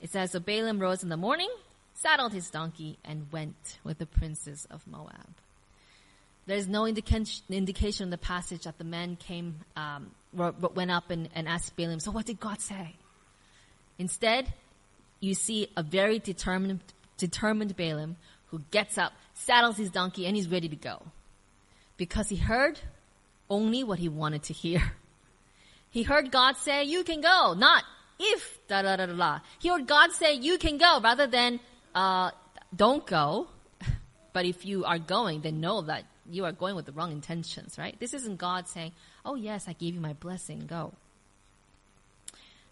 It 0.04 0.10
says, 0.10 0.32
so 0.32 0.38
Balaam 0.38 0.80
rose 0.80 1.02
in 1.02 1.08
the 1.08 1.16
morning, 1.16 1.48
saddled 1.94 2.34
his 2.34 2.50
donkey, 2.50 2.98
and 3.06 3.32
went 3.32 3.78
with 3.84 3.96
the 3.96 4.04
princes 4.04 4.66
of 4.70 4.86
Moab. 4.86 5.30
There's 6.44 6.68
no 6.68 6.84
indication, 6.84 7.42
indication 7.48 8.04
in 8.04 8.10
the 8.10 8.18
passage 8.18 8.64
that 8.64 8.76
the 8.76 8.84
men 8.84 9.16
came, 9.16 9.60
um, 9.76 10.10
went 10.34 10.90
up 10.90 11.10
and, 11.10 11.30
and 11.34 11.48
asked 11.48 11.74
Balaam, 11.74 12.00
so 12.00 12.10
what 12.10 12.26
did 12.26 12.38
God 12.38 12.60
say? 12.60 12.96
Instead, 13.98 14.52
you 15.20 15.32
see 15.32 15.68
a 15.74 15.82
very 15.82 16.18
determined, 16.18 16.80
determined 17.16 17.74
Balaam 17.74 18.16
who 18.48 18.60
gets 18.70 18.98
up, 18.98 19.14
saddles 19.32 19.78
his 19.78 19.88
donkey, 19.88 20.26
and 20.26 20.36
he's 20.36 20.50
ready 20.50 20.68
to 20.68 20.76
go. 20.76 21.00
Because 21.96 22.28
he 22.28 22.36
heard 22.36 22.78
only 23.48 23.82
what 23.82 23.98
he 23.98 24.10
wanted 24.10 24.42
to 24.42 24.52
hear. 24.52 24.92
He 25.88 26.02
heard 26.02 26.30
God 26.30 26.58
say, 26.58 26.84
you 26.84 27.04
can 27.04 27.22
go, 27.22 27.54
not 27.54 27.84
if, 28.18 28.66
da 28.68 28.82
da 28.82 28.96
da 28.96 29.06
da 29.06 29.14
da. 29.14 29.38
He 29.58 29.68
heard 29.68 29.86
God 29.86 30.12
say, 30.12 30.34
you 30.34 30.58
can 30.58 30.78
go, 30.78 31.00
rather 31.02 31.26
than, 31.26 31.60
uh, 31.94 32.30
don't 32.74 33.06
go. 33.06 33.48
But 34.32 34.46
if 34.46 34.66
you 34.66 34.84
are 34.84 34.98
going, 34.98 35.42
then 35.42 35.60
know 35.60 35.82
that 35.82 36.04
you 36.28 36.44
are 36.44 36.50
going 36.50 36.74
with 36.74 36.86
the 36.86 36.92
wrong 36.92 37.12
intentions, 37.12 37.78
right? 37.78 37.98
This 38.00 38.14
isn't 38.14 38.36
God 38.36 38.66
saying, 38.66 38.92
oh 39.24 39.36
yes, 39.36 39.66
I 39.68 39.74
gave 39.74 39.94
you 39.94 40.00
my 40.00 40.14
blessing, 40.14 40.66
go. 40.66 40.92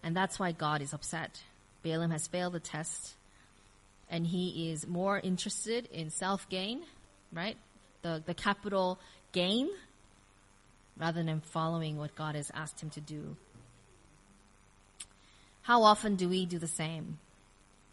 And 0.03 0.15
that's 0.15 0.37
why 0.37 0.51
God 0.51 0.81
is 0.81 0.93
upset. 0.93 1.41
Balaam 1.81 2.11
has 2.11 2.27
failed 2.27 2.53
the 2.53 2.59
test 2.59 3.13
and 4.09 4.27
he 4.27 4.71
is 4.71 4.85
more 4.85 5.19
interested 5.19 5.87
in 5.91 6.09
self 6.09 6.49
gain, 6.49 6.83
right? 7.31 7.57
The, 8.01 8.21
the 8.25 8.33
capital 8.33 8.99
gain 9.31 9.69
rather 10.97 11.23
than 11.23 11.41
following 11.41 11.97
what 11.97 12.15
God 12.15 12.35
has 12.35 12.51
asked 12.53 12.81
him 12.81 12.89
to 12.91 13.01
do. 13.01 13.35
How 15.63 15.83
often 15.83 16.15
do 16.15 16.29
we 16.29 16.45
do 16.45 16.59
the 16.59 16.67
same? 16.67 17.19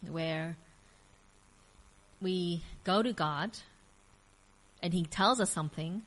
Where 0.07 0.57
we 2.21 2.61
go 2.83 3.01
to 3.01 3.13
God 3.13 3.51
and 4.83 4.93
He 4.93 5.03
tells 5.03 5.39
us 5.39 5.49
something, 5.49 6.03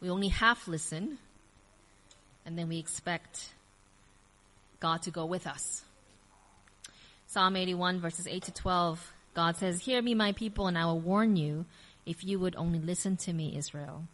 we 0.00 0.10
only 0.10 0.28
half 0.28 0.68
listen, 0.68 1.18
and 2.44 2.58
then 2.58 2.68
we 2.68 2.78
expect 2.78 3.54
God 4.80 5.02
to 5.02 5.10
go 5.10 5.24
with 5.24 5.46
us. 5.46 5.84
Psalm 7.26 7.56
81 7.56 8.00
verses 8.00 8.26
8 8.26 8.42
to 8.44 8.52
12, 8.52 9.12
God 9.34 9.56
says, 9.56 9.80
Hear 9.80 10.02
me, 10.02 10.14
my 10.14 10.32
people, 10.32 10.66
and 10.66 10.76
I 10.76 10.84
will 10.86 11.00
warn 11.00 11.36
you 11.36 11.64
if 12.06 12.24
you 12.24 12.38
would 12.38 12.56
only 12.56 12.78
listen 12.78 13.16
to 13.18 13.32
me, 13.32 13.56
Israel. 13.56 14.04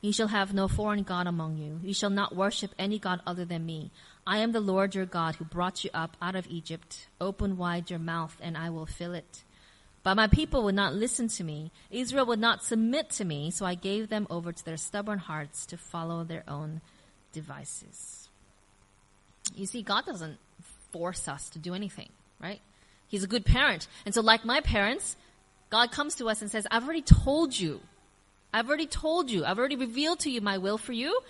You 0.00 0.12
shall 0.12 0.28
have 0.28 0.54
no 0.54 0.68
foreign 0.68 1.02
God 1.02 1.26
among 1.26 1.56
you. 1.56 1.80
You 1.82 1.94
shall 1.94 2.10
not 2.10 2.36
worship 2.36 2.72
any 2.78 2.98
God 2.98 3.20
other 3.26 3.44
than 3.44 3.66
me. 3.66 3.90
I 4.26 4.38
am 4.38 4.52
the 4.52 4.60
Lord 4.60 4.94
your 4.94 5.06
God 5.06 5.36
who 5.36 5.44
brought 5.44 5.84
you 5.84 5.90
up 5.94 6.16
out 6.20 6.34
of 6.34 6.46
Egypt. 6.48 7.06
Open 7.20 7.56
wide 7.56 7.90
your 7.90 8.00
mouth 8.00 8.36
and 8.42 8.56
I 8.56 8.70
will 8.70 8.86
fill 8.86 9.14
it. 9.14 9.44
But 10.02 10.16
my 10.16 10.26
people 10.26 10.64
would 10.64 10.74
not 10.74 10.94
listen 10.94 11.28
to 11.28 11.44
me. 11.44 11.70
Israel 11.90 12.26
would 12.26 12.38
not 12.38 12.62
submit 12.62 13.10
to 13.10 13.24
me, 13.24 13.50
so 13.50 13.66
I 13.66 13.74
gave 13.74 14.08
them 14.08 14.26
over 14.30 14.52
to 14.52 14.64
their 14.64 14.76
stubborn 14.76 15.18
hearts 15.18 15.66
to 15.66 15.76
follow 15.76 16.22
their 16.22 16.44
own 16.46 16.80
devices. 17.32 18.28
You 19.54 19.66
see, 19.66 19.82
God 19.82 20.06
doesn't 20.06 20.38
force 20.92 21.28
us 21.28 21.48
to 21.50 21.58
do 21.58 21.74
anything, 21.74 22.08
right? 22.40 22.60
He's 23.08 23.24
a 23.24 23.28
good 23.28 23.44
parent. 23.44 23.86
And 24.04 24.14
so 24.14 24.20
like 24.20 24.44
my 24.44 24.60
parents, 24.60 25.16
God 25.70 25.90
comes 25.90 26.16
to 26.16 26.28
us 26.28 26.40
and 26.40 26.50
says, 26.50 26.66
I've 26.70 26.84
already 26.84 27.02
told 27.02 27.58
you. 27.58 27.80
I've 28.52 28.68
already 28.68 28.86
told 28.86 29.30
you. 29.30 29.44
I've 29.44 29.58
already 29.58 29.76
revealed 29.76 30.20
to 30.20 30.30
you 30.30 30.40
my 30.40 30.58
will 30.58 30.78
for 30.78 30.92
you. 30.92 31.20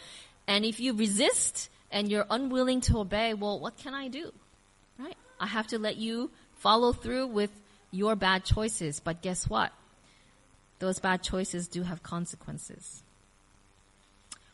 And 0.46 0.64
if 0.64 0.80
you 0.80 0.94
resist 0.94 1.70
and 1.90 2.10
you're 2.10 2.26
unwilling 2.28 2.80
to 2.82 2.98
obey, 2.98 3.34
well, 3.34 3.60
what 3.60 3.76
can 3.78 3.94
I 3.94 4.08
do? 4.08 4.32
Right? 4.98 5.16
I 5.38 5.46
have 5.46 5.68
to 5.68 5.78
let 5.78 5.96
you 5.96 6.30
follow 6.56 6.92
through 6.92 7.28
with 7.28 7.50
your 7.90 8.16
bad 8.16 8.44
choices. 8.44 9.00
But 9.00 9.22
guess 9.22 9.48
what? 9.48 9.72
Those 10.78 10.98
bad 10.98 11.22
choices 11.22 11.68
do 11.68 11.82
have 11.82 12.02
consequences. 12.02 13.02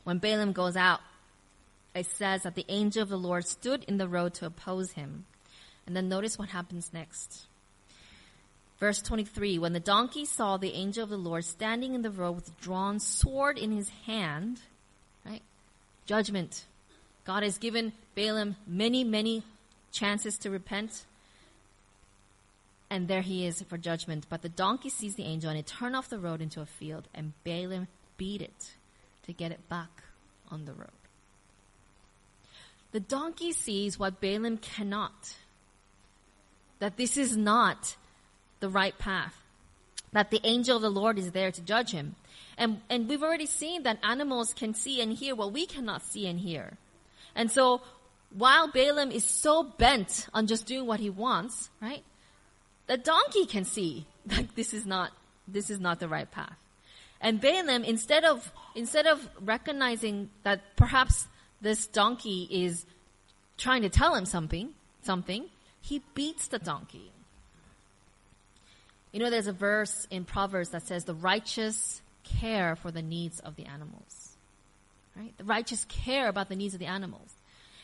When 0.05 0.19
Balaam 0.19 0.53
goes 0.53 0.77
out, 0.77 1.01
it 1.95 2.07
says 2.07 2.43
that 2.43 2.55
the 2.55 2.65
angel 2.69 3.03
of 3.03 3.09
the 3.09 3.19
Lord 3.19 3.47
stood 3.47 3.85
in 3.85 3.99
the 3.99 4.09
road 4.09 4.35
to 4.35 4.47
oppose 4.47 4.93
him. 4.93 5.27
And 5.87 5.97
then 5.97 6.09
notice 6.09 6.39
what 6.39 6.49
happens 6.49 6.91
next. 6.93 7.47
Verse 8.79 9.01
23, 9.01 9.59
when 9.59 9.73
the 9.73 9.81
donkey 9.81 10.25
saw 10.25 10.57
the 10.57 10.73
angel 10.73 11.05
of 11.05 11.11
the 11.11 11.17
Lord 11.17 11.45
standing 11.45 11.95
in 11.95 12.03
the 12.03 12.11
road 12.11 12.33
with 12.33 12.49
a 12.49 12.63
drawn 12.63 12.99
sword 12.99 13.59
in 13.59 13.71
his 13.71 13.89
hand, 14.07 14.61
right? 15.25 15.43
Judgment. 16.07 16.65
God 17.25 17.43
has 17.43 17.59
given 17.59 17.93
Balaam 18.15 18.57
many, 18.67 19.05
many 19.05 19.43
chances 19.93 20.39
to 20.39 20.51
repent 20.51 21.05
and 22.93 23.09
there 23.09 23.23
he 23.23 23.47
is 23.47 23.63
for 23.63 23.79
judgment. 23.79 24.27
But 24.29 24.43
the 24.43 24.51
donkey 24.51 24.91
sees 24.91 25.15
the 25.15 25.25
angel 25.25 25.49
and 25.49 25.59
it 25.59 25.67
turned 25.67 25.97
off 25.97 26.11
the 26.11 26.19
road 26.19 26.43
into 26.43 26.61
a 26.61 26.67
field, 26.67 27.09
and 27.15 27.33
Balaam 27.43 27.89
beat 28.19 28.43
it 28.43 28.73
to 29.25 29.33
get 29.33 29.51
it 29.51 29.67
back 29.71 30.03
on 30.51 30.67
the 30.67 30.75
road. 30.75 30.91
The 32.91 33.01
donkey 33.01 33.53
sees 33.53 33.99
what 33.99 34.21
Balaam 34.21 34.59
cannot. 34.59 35.37
That 36.81 36.99
this 36.99 37.17
is 37.17 37.35
not 37.35 37.97
the 38.61 38.69
right 38.69 38.99
path. 38.99 39.37
That 40.13 40.31
the 40.31 40.43
angel 40.45 40.77
of 40.77 40.83
the 40.83 40.91
Lord 40.91 41.19
is 41.19 41.31
there 41.31 41.51
to 41.51 41.63
judge 41.63 41.93
him. 41.93 42.17
And, 42.59 42.83
and 42.91 43.09
we've 43.09 43.23
already 43.23 43.47
seen 43.47 43.85
that 43.85 44.01
animals 44.03 44.53
can 44.53 44.75
see 44.75 45.01
and 45.01 45.15
hear 45.15 45.35
what 45.35 45.55
we 45.55 45.65
cannot 45.65 46.03
see 46.03 46.27
and 46.27 46.39
hear. 46.41 46.77
And 47.35 47.51
so 47.51 47.83
while 48.31 48.69
Balaam 48.69 49.11
is 49.11 49.25
so 49.25 49.63
bent 49.63 50.29
on 50.33 50.47
just 50.47 50.67
doing 50.67 50.87
what 50.87 51.01
he 51.01 51.11
wants, 51.11 51.71
right? 51.81 52.03
The 52.87 52.97
donkey 52.97 53.47
can 53.47 53.65
see 53.65 54.07
that 54.27 54.55
this 54.55 54.75
is 54.75 54.87
not, 54.87 55.13
this 55.47 55.71
is 55.71 55.81
not 55.81 56.01
the 56.01 56.09
right 56.09 56.31
path. 56.31 56.57
And 57.21 57.41
Balaam, 57.41 57.85
instead 57.85 58.25
of, 58.25 58.53
instead 58.75 59.07
of 59.07 59.29
recognizing 59.41 60.31
that 60.43 60.77
perhaps 60.77 61.27
this 61.61 61.87
donkey 61.87 62.49
is 62.51 62.85
trying 63.57 63.83
to 63.83 63.89
tell 63.89 64.15
him 64.15 64.27
something, 64.27 64.71
something, 65.03 65.47
he 65.81 66.03
beats 66.15 66.49
the 66.49 66.59
donkey. 66.59 67.13
You 69.13 69.21
know, 69.21 69.31
there's 69.31 69.47
a 69.47 69.53
verse 69.53 70.07
in 70.11 70.25
Proverbs 70.25 70.71
that 70.71 70.87
says 70.87 71.05
the 71.05 71.15
righteous 71.15 72.01
care 72.25 72.77
for 72.77 72.91
the 72.91 73.03
needs 73.03 73.41
of 73.41 73.57
the 73.57 73.67
animals. 73.67 74.22
Right? 75.17 75.37
The 75.37 75.45
righteous 75.45 75.85
care 75.87 76.29
about 76.29 76.49
the 76.49 76.57
needs 76.57 76.75
of 76.75 76.81
the 76.81 76.87
animals. 76.87 77.35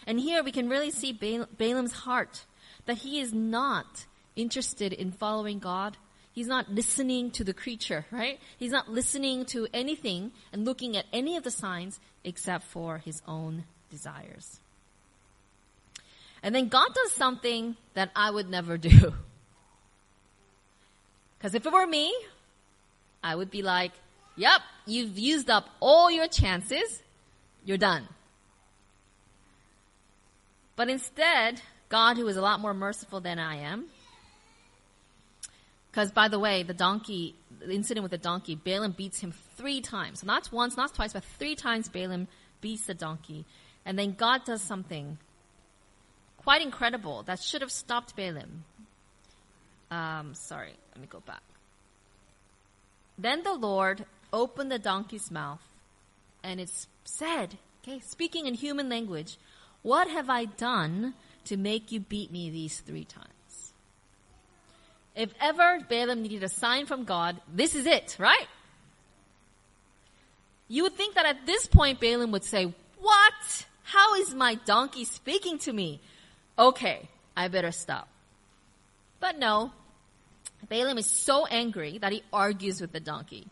And 0.07 0.19
here 0.19 0.43
we 0.43 0.53
can 0.53 0.69
really 0.69 0.91
see 0.91 1.13
Balaam's 1.13 1.93
heart 1.93 2.45
that 2.87 2.99
he 2.99 3.21
is 3.21 3.35
not 3.35 4.07
interested 4.37 4.93
in 4.93 5.13
following 5.13 5.59
God. 5.59 5.99
He's 6.33 6.47
not 6.47 6.73
listening 6.73 7.31
to 7.33 7.45
the 7.45 7.53
creature, 7.53 8.07
right? 8.11 8.41
He's 8.57 8.71
not 8.71 8.91
listening 8.91 9.45
to 9.47 9.69
anything 9.75 10.33
and 10.53 10.65
looking 10.65 10.97
at 10.97 11.05
any 11.13 11.37
of 11.37 11.43
the 11.43 11.51
signs 11.51 12.01
except 12.25 12.65
for 12.65 12.99
his 12.99 13.21
own 13.27 13.65
desires. 13.91 14.61
And 16.43 16.55
then 16.55 16.69
God 16.69 16.89
does 16.95 17.13
something 17.13 17.77
that 17.95 18.11
I 18.15 18.31
would 18.31 18.49
never 18.49 18.79
do. 18.79 19.13
Because 21.39 21.55
if 21.55 21.65
it 21.67 21.73
were 21.73 21.87
me, 21.87 22.13
I 23.23 23.37
would 23.37 23.49
be 23.49 23.63
like, 23.63 23.93
yep, 24.37 24.61
you've 24.87 25.17
used 25.17 25.49
up 25.49 25.69
all 25.79 26.11
your 26.11 26.27
chances. 26.27 27.01
You're 27.65 27.79
done. 27.79 28.09
But 30.77 30.89
instead, 30.89 31.61
God, 31.89 32.17
who 32.17 32.29
is 32.29 32.37
a 32.37 32.41
lot 32.41 32.61
more 32.61 32.75
merciful 32.75 33.21
than 33.21 33.39
I 33.39 33.57
am, 33.57 33.87
because 35.91 36.13
by 36.13 36.29
the 36.29 36.39
way, 36.39 36.63
the 36.63 36.75
donkey, 36.75 37.35
the 37.59 37.73
incident 37.73 38.03
with 38.03 38.13
the 38.13 38.19
donkey, 38.19 38.55
Balaam 38.55 38.93
beats 38.93 39.19
him 39.19 39.33
three 39.57 39.81
times. 39.81 40.23
Not 40.23 40.53
once, 40.53 40.77
not 40.77 40.95
twice, 40.95 41.13
but 41.13 41.25
three 41.25 41.57
times 41.57 41.89
Balaam 41.89 42.29
beats 42.61 42.87
the 42.87 42.95
donkey. 42.95 43.45
And 43.85 43.99
then 43.99 44.13
God 44.13 44.45
does 44.45 44.63
something 44.63 45.19
quite 46.37 46.63
incredible 46.63 47.25
that 47.25 47.41
should 47.41 47.63
have 47.63 47.73
stopped 47.73 48.15
Balaam. 48.15 48.65
Um, 49.91 50.35
sorry, 50.35 50.73
let 50.93 51.01
me 51.01 51.09
go 51.09 51.21
back. 51.21 51.43
Then 53.19 53.43
the 53.43 53.55
Lord 53.55 54.05
opened 54.33 54.71
the 54.71 54.79
donkey's 54.79 55.31
mouth, 55.31 55.63
and 56.49 56.61
it 56.61 56.71
said, 57.05 57.59
okay, 57.83 58.01
speaking 58.01 58.47
in 58.47 58.55
human 58.55 58.89
language, 58.89 59.37
What 59.83 60.09
have 60.09 60.29
I 60.29 60.47
done 60.47 61.15
to 61.45 61.57
make 61.57 61.93
you 61.93 62.01
beat 62.01 62.33
me 62.33 62.51
these 62.51 62.81
three 62.81 63.05
times? 63.05 63.73
If 65.15 65.33
ever 65.41 65.81
Balaam 65.89 66.23
needed 66.23 66.43
a 66.43 66.49
sign 66.49 66.87
from 66.87 67.05
God, 67.05 67.41
this 67.53 67.75
is 67.75 67.87
it, 67.87 68.17
right? 68.19 68.49
You 70.69 70.83
would 70.85 70.95
think 70.95 71.15
that 71.15 71.27
at 71.27 71.47
this 71.47 71.67
point 71.67 72.01
Balaam 72.01 72.33
would 72.33 72.45
say, 72.45 72.75
What? 72.99 73.67
How 73.83 74.15
is 74.17 74.35
my 74.35 74.55
donkey 74.55 75.05
speaking 75.05 75.59
to 75.61 75.73
me? 75.73 76.01
Okay, 76.59 77.09
I 77.37 77.49
better 77.49 77.73
stop. 77.73 78.09
But 79.21 79.39
no, 79.39 79.73
Balaam 80.69 80.99
is 80.99 81.07
so 81.07 81.47
angry 81.47 81.99
that 81.99 82.13
he 82.13 82.23
argues 82.33 82.81
with 82.81 82.93
the 82.93 83.01
donkey. 83.01 83.47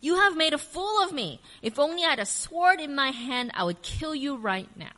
You 0.00 0.16
have 0.16 0.36
made 0.36 0.52
a 0.52 0.58
fool 0.58 1.02
of 1.02 1.12
me. 1.12 1.40
If 1.62 1.78
only 1.78 2.04
I 2.04 2.10
had 2.10 2.18
a 2.18 2.26
sword 2.26 2.80
in 2.80 2.94
my 2.94 3.10
hand, 3.10 3.50
I 3.54 3.64
would 3.64 3.82
kill 3.82 4.14
you 4.14 4.36
right 4.36 4.68
now. 4.76 4.92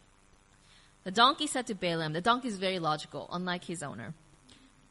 The 1.05 1.11
donkey 1.11 1.47
said 1.47 1.67
to 1.69 1.75
Balaam, 1.75 2.13
the 2.13 2.21
donkey 2.21 2.49
is 2.49 2.59
very 2.59 2.79
logical, 2.79 3.29
unlike 3.33 3.65
his 3.65 3.83
owner. 3.83 4.15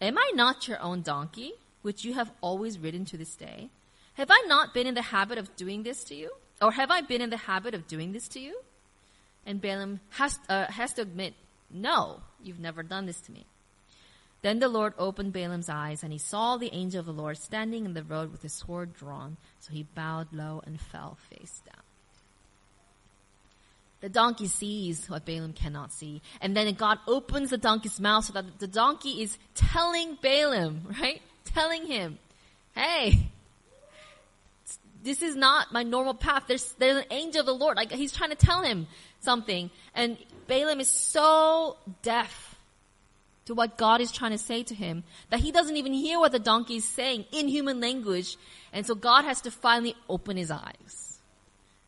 Am 0.01 0.17
I 0.17 0.31
not 0.33 0.67
your 0.67 0.81
own 0.81 1.01
donkey, 1.01 1.53
which 1.81 2.03
you 2.03 2.13
have 2.13 2.31
always 2.41 2.79
ridden 2.79 3.05
to 3.05 3.17
this 3.17 3.35
day? 3.35 3.69
Have 4.15 4.31
I 4.31 4.43
not 4.47 4.73
been 4.73 4.87
in 4.87 4.95
the 4.95 5.01
habit 5.01 5.37
of 5.37 5.55
doing 5.55 5.83
this 5.83 6.03
to 6.05 6.15
you? 6.15 6.31
Or 6.61 6.71
have 6.71 6.89
I 6.89 7.01
been 7.01 7.21
in 7.21 7.29
the 7.29 7.37
habit 7.37 7.73
of 7.73 7.87
doing 7.87 8.13
this 8.13 8.27
to 8.29 8.39
you? 8.39 8.59
And 9.45 9.61
Balaam 9.61 9.99
has, 10.11 10.39
uh, 10.49 10.65
has 10.65 10.93
to 10.93 11.03
admit, 11.03 11.35
no, 11.69 12.21
you've 12.41 12.59
never 12.59 12.81
done 12.81 13.05
this 13.05 13.21
to 13.21 13.31
me. 13.31 13.45
Then 14.47 14.59
the 14.59 14.69
Lord 14.69 14.93
opened 14.97 15.33
Balaam's 15.33 15.67
eyes, 15.67 16.03
and 16.03 16.13
he 16.13 16.17
saw 16.17 16.55
the 16.55 16.73
angel 16.73 17.01
of 17.01 17.05
the 17.05 17.11
Lord 17.11 17.37
standing 17.37 17.83
in 17.83 17.93
the 17.93 18.01
road 18.01 18.31
with 18.31 18.41
his 18.41 18.53
sword 18.53 18.93
drawn. 18.93 19.35
So 19.59 19.73
he 19.73 19.83
bowed 19.83 20.31
low 20.31 20.63
and 20.65 20.79
fell 20.79 21.17
face 21.29 21.61
down. 21.65 21.83
The 23.99 24.07
donkey 24.07 24.47
sees 24.47 25.09
what 25.09 25.25
Balaam 25.25 25.51
cannot 25.51 25.91
see. 25.91 26.21
And 26.39 26.55
then 26.55 26.73
God 26.75 26.97
opens 27.09 27.49
the 27.49 27.57
donkey's 27.57 27.99
mouth 27.99 28.23
so 28.23 28.31
that 28.31 28.57
the 28.57 28.67
donkey 28.67 29.21
is 29.21 29.37
telling 29.53 30.17
Balaam, 30.21 30.95
right? 31.01 31.21
Telling 31.43 31.85
him, 31.85 32.17
hey, 32.73 33.27
this 35.03 35.21
is 35.21 35.35
not 35.35 35.73
my 35.73 35.83
normal 35.83 36.13
path. 36.13 36.43
There's, 36.47 36.71
there's 36.79 37.03
an 37.03 37.11
angel 37.11 37.41
of 37.41 37.47
the 37.47 37.53
Lord. 37.53 37.75
Like 37.75 37.91
he's 37.91 38.13
trying 38.13 38.29
to 38.29 38.37
tell 38.37 38.61
him 38.61 38.87
something. 39.19 39.69
And 39.93 40.17
Balaam 40.47 40.79
is 40.79 40.89
so 40.89 41.75
deaf 42.01 42.46
to 43.47 43.53
what 43.53 43.77
God 43.77 44.01
is 44.01 44.11
trying 44.11 44.31
to 44.31 44.37
say 44.37 44.61
to 44.63 44.75
him 44.75 45.05
that 45.29 45.39
he 45.39 45.53
doesn't 45.53 45.77
even 45.77 45.93
hear 45.93 46.19
what 46.19 46.33
the 46.33 46.39
donkey 46.39 46.75
is 46.75 46.85
saying 46.85 47.23
in 47.31 47.47
human 47.47 47.79
language. 47.79 48.35
And 48.73 48.85
so 48.85 48.93
God 48.93 49.23
has 49.23 49.39
to 49.41 49.51
finally 49.51 49.95
open 50.09 50.35
his 50.35 50.51
eyes. 50.51 51.19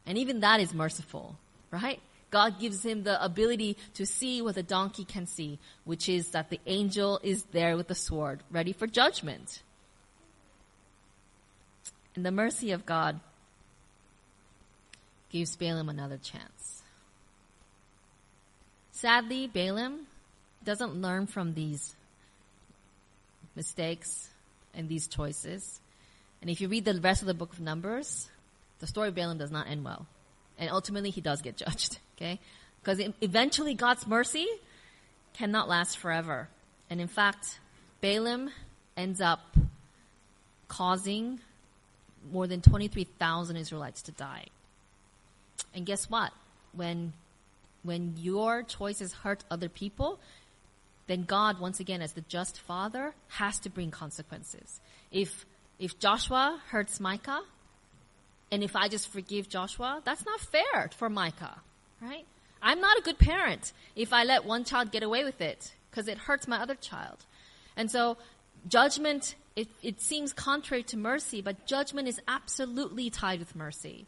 And 0.05 0.17
even 0.17 0.39
that 0.39 0.61
is 0.61 0.73
merciful, 0.73 1.37
right? 1.69 1.99
God 2.31 2.61
gives 2.61 2.85
him 2.85 3.03
the 3.03 3.21
ability 3.21 3.75
to 3.95 4.05
see 4.05 4.41
what 4.41 4.55
the 4.55 4.63
donkey 4.63 5.03
can 5.03 5.25
see, 5.25 5.59
which 5.83 6.07
is 6.07 6.29
that 6.29 6.49
the 6.49 6.61
angel 6.65 7.19
is 7.23 7.43
there 7.51 7.75
with 7.75 7.89
the 7.89 7.95
sword, 7.95 8.41
ready 8.49 8.71
for 8.71 8.87
judgment. 8.87 9.61
And 12.15 12.25
the 12.25 12.31
mercy 12.31 12.71
of 12.71 12.85
God 12.85 13.19
gives 15.29 15.57
Balaam 15.57 15.89
another 15.89 16.17
chance. 16.17 16.83
Sadly, 18.93 19.47
Balaam 19.47 20.07
doesn't 20.63 21.01
learn 21.01 21.27
from 21.27 21.53
these 21.53 21.95
mistakes 23.55 24.29
and 24.73 24.87
these 24.87 25.07
choices. 25.07 25.79
And 26.41 26.49
if 26.49 26.61
you 26.61 26.67
read 26.67 26.85
the 26.85 26.99
rest 27.01 27.21
of 27.21 27.27
the 27.27 27.33
book 27.33 27.53
of 27.53 27.59
Numbers, 27.59 28.29
the 28.79 28.87
story 28.87 29.09
of 29.09 29.15
Balaam 29.15 29.37
does 29.37 29.51
not 29.51 29.67
end 29.67 29.83
well. 29.83 30.05
And 30.57 30.69
ultimately 30.69 31.09
he 31.09 31.21
does 31.21 31.41
get 31.41 31.57
judged, 31.57 31.99
okay? 32.17 32.39
Because 32.81 33.01
eventually 33.21 33.73
God's 33.73 34.07
mercy 34.07 34.47
cannot 35.33 35.67
last 35.67 35.97
forever. 35.97 36.47
And 36.89 37.01
in 37.01 37.07
fact, 37.07 37.59
Balaam 38.01 38.49
ends 38.95 39.21
up 39.21 39.41
causing 40.67 41.39
more 42.31 42.47
than 42.47 42.61
23,000 42.61 43.55
Israelites 43.55 44.01
to 44.03 44.11
die. 44.11 44.45
And 45.73 45.85
guess 45.85 46.09
what? 46.09 46.31
When 46.73 47.13
when 47.83 48.15
your 48.17 48.63
choices 48.63 49.13
hurt 49.13 49.45
other 49.49 49.69
people, 49.69 50.19
then 51.09 51.23
God, 51.23 51.59
once 51.59 51.79
again, 51.79 52.03
as 52.03 52.13
the 52.13 52.21
just 52.21 52.59
father, 52.59 53.15
has 53.29 53.57
to 53.61 53.69
bring 53.69 53.89
consequences. 53.89 54.79
If, 55.11 55.47
if 55.79 55.97
Joshua 55.97 56.61
hurts 56.69 56.99
Micah, 56.99 57.41
and 58.51 58.63
if 58.63 58.75
I 58.75 58.89
just 58.89 59.11
forgive 59.11 59.49
Joshua, 59.49 60.03
that's 60.05 60.23
not 60.23 60.39
fair 60.39 60.91
for 60.95 61.09
Micah, 61.09 61.61
right? 61.99 62.27
I'm 62.61 62.79
not 62.79 62.99
a 62.99 63.01
good 63.01 63.17
parent 63.17 63.73
if 63.95 64.13
I 64.13 64.23
let 64.23 64.45
one 64.45 64.65
child 64.65 64.91
get 64.91 65.01
away 65.01 65.23
with 65.23 65.41
it, 65.41 65.73
because 65.89 66.07
it 66.07 66.19
hurts 66.19 66.47
my 66.47 66.61
other 66.61 66.75
child. 66.75 67.25
And 67.75 67.89
so, 67.89 68.17
judgment, 68.67 69.33
it, 69.55 69.67
it 69.81 70.01
seems 70.01 70.31
contrary 70.31 70.83
to 70.83 70.97
mercy, 70.97 71.41
but 71.41 71.65
judgment 71.65 72.07
is 72.07 72.21
absolutely 72.27 73.09
tied 73.09 73.39
with 73.39 73.55
mercy. 73.55 74.05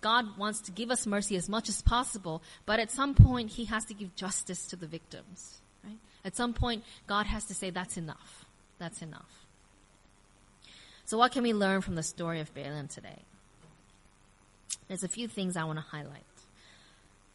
God 0.00 0.38
wants 0.38 0.60
to 0.60 0.70
give 0.70 0.92
us 0.92 1.08
mercy 1.08 1.34
as 1.34 1.48
much 1.48 1.68
as 1.68 1.82
possible, 1.82 2.40
but 2.66 2.78
at 2.78 2.92
some 2.92 3.16
point, 3.16 3.50
He 3.50 3.64
has 3.64 3.84
to 3.86 3.94
give 3.94 4.14
justice 4.14 4.64
to 4.68 4.76
the 4.76 4.86
victims. 4.86 5.60
At 6.26 6.34
some 6.34 6.52
point, 6.52 6.82
God 7.06 7.26
has 7.26 7.44
to 7.44 7.54
say, 7.54 7.70
that's 7.70 7.96
enough. 7.96 8.44
That's 8.78 9.00
enough. 9.00 9.46
So, 11.04 11.16
what 11.16 11.30
can 11.30 11.44
we 11.44 11.54
learn 11.54 11.82
from 11.82 11.94
the 11.94 12.02
story 12.02 12.40
of 12.40 12.52
Balaam 12.52 12.88
today? 12.88 13.22
There's 14.88 15.04
a 15.04 15.08
few 15.08 15.28
things 15.28 15.56
I 15.56 15.62
want 15.62 15.78
to 15.78 15.84
highlight. 15.84 16.24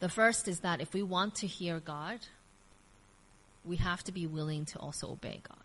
The 0.00 0.10
first 0.10 0.46
is 0.46 0.60
that 0.60 0.82
if 0.82 0.92
we 0.92 1.02
want 1.02 1.36
to 1.36 1.46
hear 1.46 1.80
God, 1.80 2.18
we 3.64 3.76
have 3.76 4.04
to 4.04 4.12
be 4.12 4.26
willing 4.26 4.66
to 4.66 4.78
also 4.78 5.10
obey 5.12 5.40
God. 5.48 5.56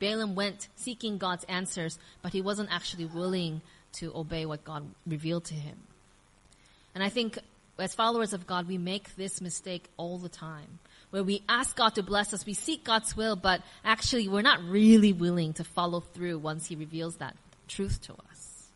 Balaam 0.00 0.34
went 0.34 0.68
seeking 0.76 1.16
God's 1.16 1.44
answers, 1.44 1.98
but 2.20 2.34
he 2.34 2.42
wasn't 2.42 2.70
actually 2.70 3.06
willing 3.06 3.62
to 3.94 4.14
obey 4.14 4.44
what 4.44 4.64
God 4.64 4.84
revealed 5.06 5.46
to 5.46 5.54
him. 5.54 5.78
And 6.94 7.02
I 7.02 7.08
think 7.08 7.38
as 7.78 7.94
followers 7.94 8.34
of 8.34 8.46
God, 8.46 8.68
we 8.68 8.76
make 8.76 9.16
this 9.16 9.40
mistake 9.40 9.88
all 9.96 10.18
the 10.18 10.28
time 10.28 10.78
where 11.14 11.22
we 11.22 11.42
ask 11.48 11.76
God 11.76 11.94
to 11.94 12.02
bless 12.02 12.34
us, 12.34 12.44
we 12.44 12.54
seek 12.54 12.82
God's 12.82 13.16
will, 13.16 13.36
but 13.36 13.62
actually 13.84 14.26
we're 14.26 14.42
not 14.42 14.60
really 14.64 15.12
willing 15.12 15.52
to 15.52 15.62
follow 15.62 16.00
through 16.00 16.38
once 16.38 16.66
He 16.66 16.74
reveals 16.74 17.18
that 17.18 17.36
truth 17.68 18.02
to 18.02 18.14
us. 18.14 18.66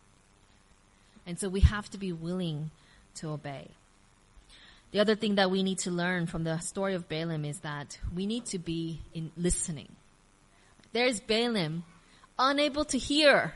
And 1.27 1.37
so 1.37 1.49
we 1.49 1.59
have 1.59 1.89
to 1.89 1.97
be 1.97 2.13
willing 2.13 2.71
to 3.15 3.31
obey. 3.31 3.67
The 4.91 5.01
other 5.01 5.15
thing 5.15 5.35
that 5.35 5.51
we 5.51 5.63
need 5.63 5.79
to 5.79 5.91
learn 5.91 6.27
from 6.27 6.45
the 6.45 6.59
story 6.59 6.95
of 6.95 7.09
Balaam 7.09 7.43
is 7.43 7.59
that 7.59 7.99
we 8.15 8.25
need 8.25 8.45
to 8.45 8.57
be 8.57 9.01
in 9.13 9.31
listening. 9.35 9.89
There's 10.93 11.19
Balaam, 11.19 11.83
unable 12.39 12.85
to 12.85 12.97
hear 12.97 13.53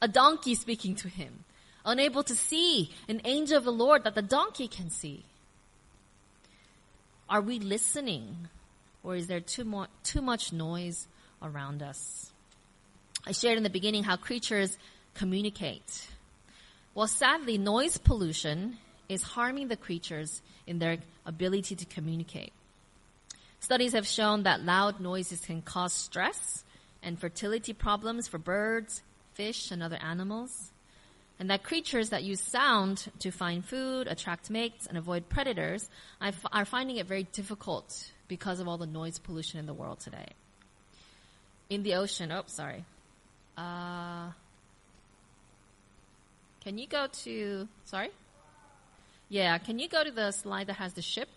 a 0.00 0.08
donkey 0.08 0.54
speaking 0.54 0.94
to 0.94 1.10
him, 1.10 1.44
unable 1.84 2.22
to 2.22 2.34
see 2.34 2.90
an 3.06 3.20
angel 3.26 3.58
of 3.58 3.64
the 3.64 3.70
Lord 3.70 4.04
that 4.04 4.14
the 4.14 4.22
donkey 4.22 4.66
can 4.66 4.88
see. 4.88 5.26
Are 7.30 7.40
we 7.40 7.60
listening? 7.60 8.48
Or 9.04 9.14
is 9.14 9.28
there 9.28 9.40
too, 9.40 9.64
mo- 9.64 9.86
too 10.02 10.20
much 10.20 10.52
noise 10.52 11.06
around 11.40 11.80
us? 11.80 12.32
I 13.24 13.30
shared 13.32 13.56
in 13.56 13.62
the 13.62 13.70
beginning 13.70 14.02
how 14.02 14.16
creatures 14.16 14.76
communicate. 15.14 16.08
Well, 16.92 17.06
sadly, 17.06 17.56
noise 17.56 17.98
pollution 17.98 18.78
is 19.08 19.22
harming 19.22 19.68
the 19.68 19.76
creatures 19.76 20.42
in 20.66 20.80
their 20.80 20.98
ability 21.24 21.76
to 21.76 21.84
communicate. 21.86 22.52
Studies 23.60 23.92
have 23.92 24.06
shown 24.06 24.42
that 24.42 24.64
loud 24.64 25.00
noises 25.00 25.40
can 25.40 25.62
cause 25.62 25.92
stress 25.92 26.64
and 27.02 27.18
fertility 27.18 27.72
problems 27.72 28.26
for 28.26 28.38
birds, 28.38 29.02
fish, 29.34 29.70
and 29.70 29.82
other 29.82 29.98
animals. 30.02 30.69
And 31.40 31.48
that 31.48 31.62
creatures 31.62 32.10
that 32.10 32.22
use 32.22 32.38
sound 32.38 33.10
to 33.20 33.30
find 33.30 33.64
food, 33.64 34.06
attract 34.06 34.50
mates, 34.50 34.86
and 34.86 34.98
avoid 34.98 35.30
predators 35.30 35.88
are 36.20 36.66
finding 36.66 36.98
it 36.98 37.06
very 37.06 37.22
difficult 37.22 38.12
because 38.28 38.60
of 38.60 38.68
all 38.68 38.76
the 38.76 38.86
noise 38.86 39.18
pollution 39.18 39.58
in 39.58 39.64
the 39.64 39.72
world 39.72 40.00
today. 40.00 40.26
In 41.70 41.82
the 41.82 41.94
ocean, 41.94 42.30
oh, 42.30 42.42
sorry. 42.44 42.84
Uh, 43.56 44.32
can 46.62 46.76
you 46.76 46.86
go 46.86 47.06
to, 47.24 47.66
sorry? 47.86 48.10
Yeah, 49.30 49.56
can 49.56 49.78
you 49.78 49.88
go 49.88 50.04
to 50.04 50.10
the 50.10 50.32
slide 50.32 50.66
that 50.66 50.74
has 50.74 50.92
the 50.92 51.02
ship? 51.02 51.30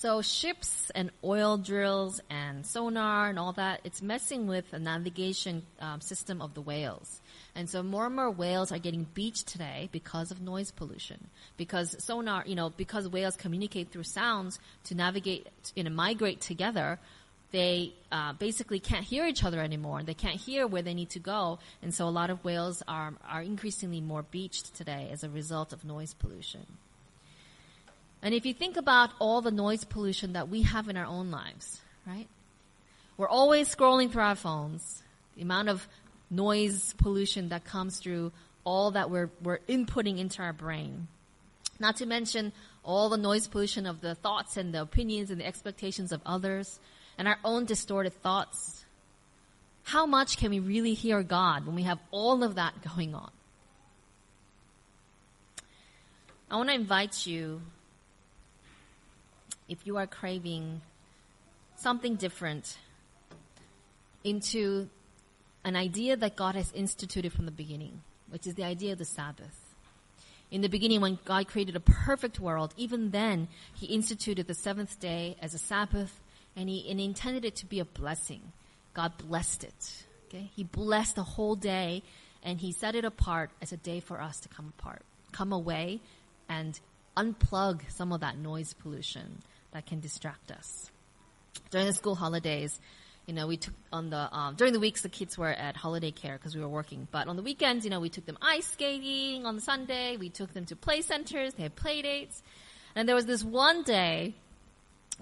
So 0.00 0.22
ships 0.22 0.92
and 0.94 1.10
oil 1.24 1.58
drills 1.58 2.20
and 2.30 2.64
sonar 2.64 3.28
and 3.28 3.36
all 3.36 3.52
that, 3.54 3.80
it's 3.82 4.00
messing 4.00 4.46
with 4.46 4.70
the 4.70 4.78
navigation 4.78 5.64
um, 5.80 6.00
system 6.00 6.40
of 6.40 6.54
the 6.54 6.60
whales. 6.60 7.20
And 7.56 7.68
so 7.68 7.82
more 7.82 8.06
and 8.06 8.14
more 8.14 8.30
whales 8.30 8.70
are 8.70 8.78
getting 8.78 9.08
beached 9.12 9.48
today 9.48 9.88
because 9.90 10.30
of 10.30 10.40
noise 10.40 10.70
pollution. 10.70 11.26
Because 11.56 11.96
sonar, 11.98 12.44
you 12.46 12.54
know, 12.54 12.70
because 12.70 13.08
whales 13.08 13.36
communicate 13.36 13.90
through 13.90 14.04
sounds 14.04 14.60
to 14.84 14.94
navigate, 14.94 15.48
and 15.76 15.96
migrate 15.96 16.40
together, 16.40 17.00
they 17.50 17.92
uh, 18.12 18.34
basically 18.34 18.78
can't 18.78 19.04
hear 19.04 19.26
each 19.26 19.42
other 19.42 19.58
anymore. 19.58 20.04
They 20.04 20.14
can't 20.14 20.36
hear 20.36 20.68
where 20.68 20.82
they 20.82 20.94
need 20.94 21.10
to 21.10 21.18
go, 21.18 21.58
and 21.82 21.92
so 21.92 22.06
a 22.06 22.10
lot 22.10 22.30
of 22.30 22.44
whales 22.44 22.84
are 22.86 23.14
are 23.26 23.42
increasingly 23.42 24.00
more 24.00 24.22
beached 24.22 24.76
today 24.76 25.08
as 25.10 25.24
a 25.24 25.30
result 25.30 25.72
of 25.72 25.84
noise 25.84 26.14
pollution. 26.14 26.66
And 28.22 28.34
if 28.34 28.44
you 28.44 28.52
think 28.52 28.76
about 28.76 29.10
all 29.18 29.40
the 29.40 29.50
noise 29.50 29.84
pollution 29.84 30.32
that 30.32 30.48
we 30.48 30.62
have 30.62 30.88
in 30.88 30.96
our 30.96 31.06
own 31.06 31.30
lives, 31.30 31.80
right? 32.06 32.26
We're 33.16 33.28
always 33.28 33.74
scrolling 33.74 34.10
through 34.10 34.22
our 34.22 34.34
phones. 34.34 35.02
The 35.36 35.42
amount 35.42 35.68
of 35.68 35.86
noise 36.30 36.94
pollution 36.98 37.50
that 37.50 37.64
comes 37.64 37.98
through 37.98 38.32
all 38.64 38.90
that 38.92 39.10
we're, 39.10 39.30
we're 39.42 39.58
inputting 39.68 40.18
into 40.18 40.42
our 40.42 40.52
brain. 40.52 41.06
Not 41.80 41.96
to 41.96 42.06
mention 42.06 42.52
all 42.84 43.08
the 43.08 43.16
noise 43.16 43.46
pollution 43.46 43.86
of 43.86 44.00
the 44.00 44.14
thoughts 44.14 44.56
and 44.56 44.74
the 44.74 44.82
opinions 44.82 45.30
and 45.30 45.40
the 45.40 45.46
expectations 45.46 46.10
of 46.10 46.20
others 46.26 46.80
and 47.16 47.28
our 47.28 47.38
own 47.44 47.66
distorted 47.66 48.14
thoughts. 48.22 48.84
How 49.84 50.06
much 50.06 50.36
can 50.36 50.50
we 50.50 50.60
really 50.60 50.94
hear 50.94 51.22
God 51.22 51.66
when 51.66 51.76
we 51.76 51.82
have 51.84 51.98
all 52.10 52.42
of 52.42 52.56
that 52.56 52.74
going 52.82 53.14
on? 53.14 53.30
I 56.50 56.56
want 56.56 56.68
to 56.68 56.74
invite 56.74 57.26
you 57.26 57.60
if 59.68 59.86
you 59.86 59.96
are 59.96 60.06
craving 60.06 60.80
something 61.76 62.16
different 62.16 62.78
into 64.24 64.88
an 65.64 65.76
idea 65.76 66.16
that 66.16 66.36
God 66.36 66.54
has 66.54 66.72
instituted 66.72 67.32
from 67.32 67.44
the 67.44 67.52
beginning, 67.52 68.00
which 68.30 68.46
is 68.46 68.54
the 68.54 68.64
idea 68.64 68.92
of 68.92 68.98
the 68.98 69.04
Sabbath. 69.04 69.74
In 70.50 70.62
the 70.62 70.68
beginning, 70.68 71.00
when 71.00 71.18
God 71.24 71.46
created 71.46 71.76
a 71.76 71.80
perfect 71.80 72.40
world, 72.40 72.72
even 72.76 73.10
then, 73.10 73.48
He 73.74 73.86
instituted 73.86 74.46
the 74.46 74.54
seventh 74.54 74.98
day 74.98 75.36
as 75.42 75.54
a 75.54 75.58
Sabbath, 75.58 76.20
and 76.56 76.68
He, 76.68 76.90
and 76.90 77.00
intended 77.00 77.44
it 77.44 77.56
to 77.56 77.66
be 77.66 77.80
a 77.80 77.84
blessing. 77.84 78.40
God 78.94 79.12
blessed 79.18 79.64
it. 79.64 80.04
Okay? 80.28 80.50
He 80.56 80.64
blessed 80.64 81.16
the 81.16 81.22
whole 81.22 81.54
day, 81.54 82.02
and 82.42 82.58
He 82.58 82.72
set 82.72 82.94
it 82.94 83.04
apart 83.04 83.50
as 83.60 83.72
a 83.72 83.76
day 83.76 84.00
for 84.00 84.20
us 84.20 84.40
to 84.40 84.48
come 84.48 84.72
apart, 84.78 85.02
come 85.32 85.52
away, 85.52 86.00
and 86.48 86.80
unplug 87.16 87.80
some 87.90 88.12
of 88.12 88.20
that 88.20 88.38
noise 88.38 88.72
pollution 88.72 89.42
that 89.72 89.86
can 89.86 90.00
distract 90.00 90.50
us. 90.50 90.90
During 91.70 91.86
the 91.86 91.92
school 91.92 92.14
holidays, 92.14 92.80
you 93.26 93.34
know, 93.34 93.46
we 93.46 93.58
took 93.58 93.74
on 93.92 94.08
the, 94.08 94.34
um, 94.34 94.54
during 94.54 94.72
the 94.72 94.80
weeks 94.80 95.02
the 95.02 95.10
kids 95.10 95.36
were 95.36 95.50
at 95.50 95.76
holiday 95.76 96.10
care 96.10 96.38
because 96.38 96.56
we 96.56 96.62
were 96.62 96.68
working. 96.68 97.06
But 97.10 97.28
on 97.28 97.36
the 97.36 97.42
weekends, 97.42 97.84
you 97.84 97.90
know, 97.90 98.00
we 98.00 98.08
took 98.08 98.24
them 98.24 98.38
ice 98.40 98.66
skating 98.66 99.44
on 99.44 99.60
Sunday. 99.60 100.16
We 100.16 100.30
took 100.30 100.54
them 100.54 100.64
to 100.66 100.76
play 100.76 101.02
centers. 101.02 101.52
They 101.52 101.64
had 101.64 101.76
play 101.76 102.00
dates. 102.00 102.42
And 102.94 103.06
there 103.06 103.14
was 103.14 103.26
this 103.26 103.44
one 103.44 103.82
day 103.82 104.34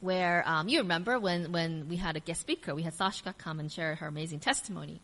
where, 0.01 0.45
um, 0.47 0.69
you 0.69 0.79
remember 0.79 1.19
when, 1.19 1.51
when 1.51 1.89
we 1.89 1.97
had 1.97 2.17
a 2.17 2.21
guest 2.21 2.41
speaker, 2.41 2.75
we 2.75 2.83
had 2.83 2.95
Sashka 2.95 3.37
come 3.37 3.59
and 3.59 3.73
share 3.73 3.97
her 3.97 4.07
amazing 4.07 4.39
testimony. 4.39 5.01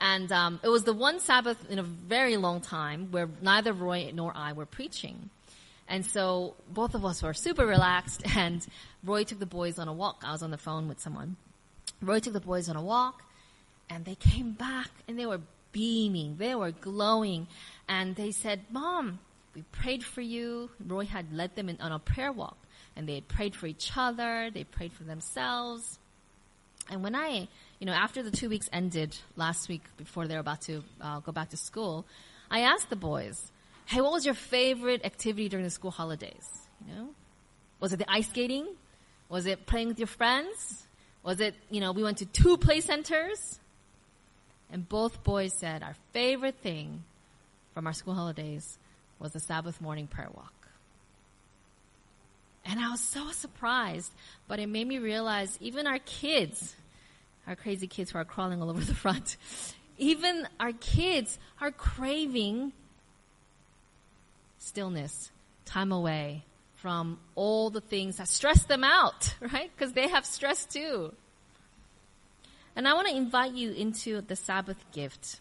And 0.00 0.32
um, 0.32 0.60
it 0.64 0.68
was 0.68 0.84
the 0.84 0.94
one 0.94 1.20
Sabbath 1.20 1.70
in 1.70 1.78
a 1.78 1.82
very 1.82 2.36
long 2.36 2.62
time 2.62 3.08
where 3.10 3.28
neither 3.42 3.72
Roy 3.72 4.10
nor 4.12 4.32
I 4.34 4.54
were 4.54 4.66
preaching. 4.66 5.30
And 5.90 6.06
so 6.06 6.54
both 6.72 6.94
of 6.94 7.04
us 7.04 7.20
were 7.20 7.34
super 7.34 7.66
relaxed 7.66 8.22
and 8.36 8.66
Roy 9.04 9.24
took 9.24 9.40
the 9.40 9.46
boys 9.46 9.78
on 9.78 9.88
a 9.88 9.92
walk. 9.92 10.22
I 10.24 10.32
was 10.32 10.42
on 10.42 10.52
the 10.52 10.58
phone 10.58 10.88
with 10.88 11.00
someone. 11.00 11.36
Roy 12.00 12.20
took 12.20 12.32
the 12.32 12.40
boys 12.40 12.68
on 12.68 12.76
a 12.76 12.82
walk 12.82 13.22
and 13.90 14.04
they 14.04 14.14
came 14.14 14.52
back 14.52 14.88
and 15.08 15.18
they 15.18 15.26
were 15.26 15.40
beaming. 15.72 16.36
They 16.38 16.54
were 16.54 16.70
glowing. 16.70 17.48
And 17.88 18.14
they 18.14 18.30
said, 18.30 18.60
Mom, 18.70 19.18
we 19.54 19.62
prayed 19.72 20.04
for 20.04 20.20
you. 20.20 20.70
Roy 20.86 21.04
had 21.04 21.32
led 21.32 21.56
them 21.56 21.68
in, 21.68 21.80
on 21.80 21.90
a 21.90 21.98
prayer 21.98 22.30
walk 22.30 22.56
and 22.94 23.08
they 23.08 23.16
had 23.16 23.26
prayed 23.26 23.56
for 23.56 23.66
each 23.66 23.90
other. 23.96 24.50
They 24.54 24.62
prayed 24.62 24.92
for 24.92 25.02
themselves. 25.02 25.98
And 26.88 27.02
when 27.02 27.16
I, 27.16 27.48
you 27.80 27.86
know, 27.86 27.92
after 27.92 28.22
the 28.22 28.30
two 28.30 28.48
weeks 28.48 28.68
ended 28.72 29.16
last 29.36 29.68
week 29.68 29.82
before 29.96 30.28
they 30.28 30.34
were 30.34 30.40
about 30.40 30.62
to 30.62 30.84
uh, 31.00 31.18
go 31.20 31.32
back 31.32 31.50
to 31.50 31.56
school, 31.56 32.06
I 32.50 32.60
asked 32.60 32.90
the 32.90 32.96
boys, 32.96 33.50
hey, 33.90 34.00
what 34.00 34.12
was 34.12 34.24
your 34.24 34.34
favorite 34.34 35.04
activity 35.04 35.48
during 35.48 35.64
the 35.64 35.70
school 35.70 35.90
holidays? 35.90 36.48
You 36.86 36.94
know, 36.94 37.08
was 37.80 37.92
it 37.92 37.98
the 37.98 38.08
ice 38.10 38.28
skating? 38.28 38.66
Was 39.28 39.46
it 39.46 39.66
playing 39.66 39.88
with 39.88 39.98
your 39.98 40.06
friends? 40.06 40.86
Was 41.24 41.40
it, 41.40 41.56
you 41.70 41.80
know, 41.80 41.90
we 41.90 42.04
went 42.04 42.18
to 42.18 42.26
two 42.26 42.56
play 42.56 42.80
centers? 42.80 43.58
And 44.72 44.88
both 44.88 45.24
boys 45.24 45.52
said 45.58 45.82
our 45.82 45.96
favorite 46.12 46.54
thing 46.62 47.02
from 47.74 47.88
our 47.88 47.92
school 47.92 48.14
holidays 48.14 48.78
was 49.18 49.32
the 49.32 49.40
Sabbath 49.40 49.80
morning 49.80 50.06
prayer 50.06 50.30
walk. 50.32 50.54
And 52.64 52.78
I 52.78 52.90
was 52.90 53.00
so 53.00 53.32
surprised, 53.32 54.12
but 54.46 54.60
it 54.60 54.68
made 54.68 54.86
me 54.86 54.98
realize 54.98 55.58
even 55.60 55.88
our 55.88 55.98
kids, 55.98 56.76
our 57.48 57.56
crazy 57.56 57.88
kids 57.88 58.12
who 58.12 58.18
are 58.18 58.24
crawling 58.24 58.62
all 58.62 58.70
over 58.70 58.84
the 58.84 58.94
front, 59.04 59.36
even 59.98 60.46
our 60.60 60.72
kids 60.72 61.40
are 61.60 61.72
craving 61.72 62.72
stillness, 64.60 65.32
time 65.64 65.90
away 65.90 66.44
from 66.76 67.18
all 67.34 67.70
the 67.70 67.80
things 67.80 68.18
that 68.18 68.28
stress 68.28 68.64
them 68.64 68.84
out, 68.84 69.34
right? 69.52 69.70
Because 69.76 69.92
they 69.92 70.08
have 70.08 70.24
stress 70.24 70.64
too. 70.64 71.12
And 72.76 72.86
I 72.86 72.94
want 72.94 73.08
to 73.08 73.16
invite 73.16 73.52
you 73.52 73.72
into 73.72 74.20
the 74.20 74.36
Sabbath 74.36 74.82
gift. 74.92 75.40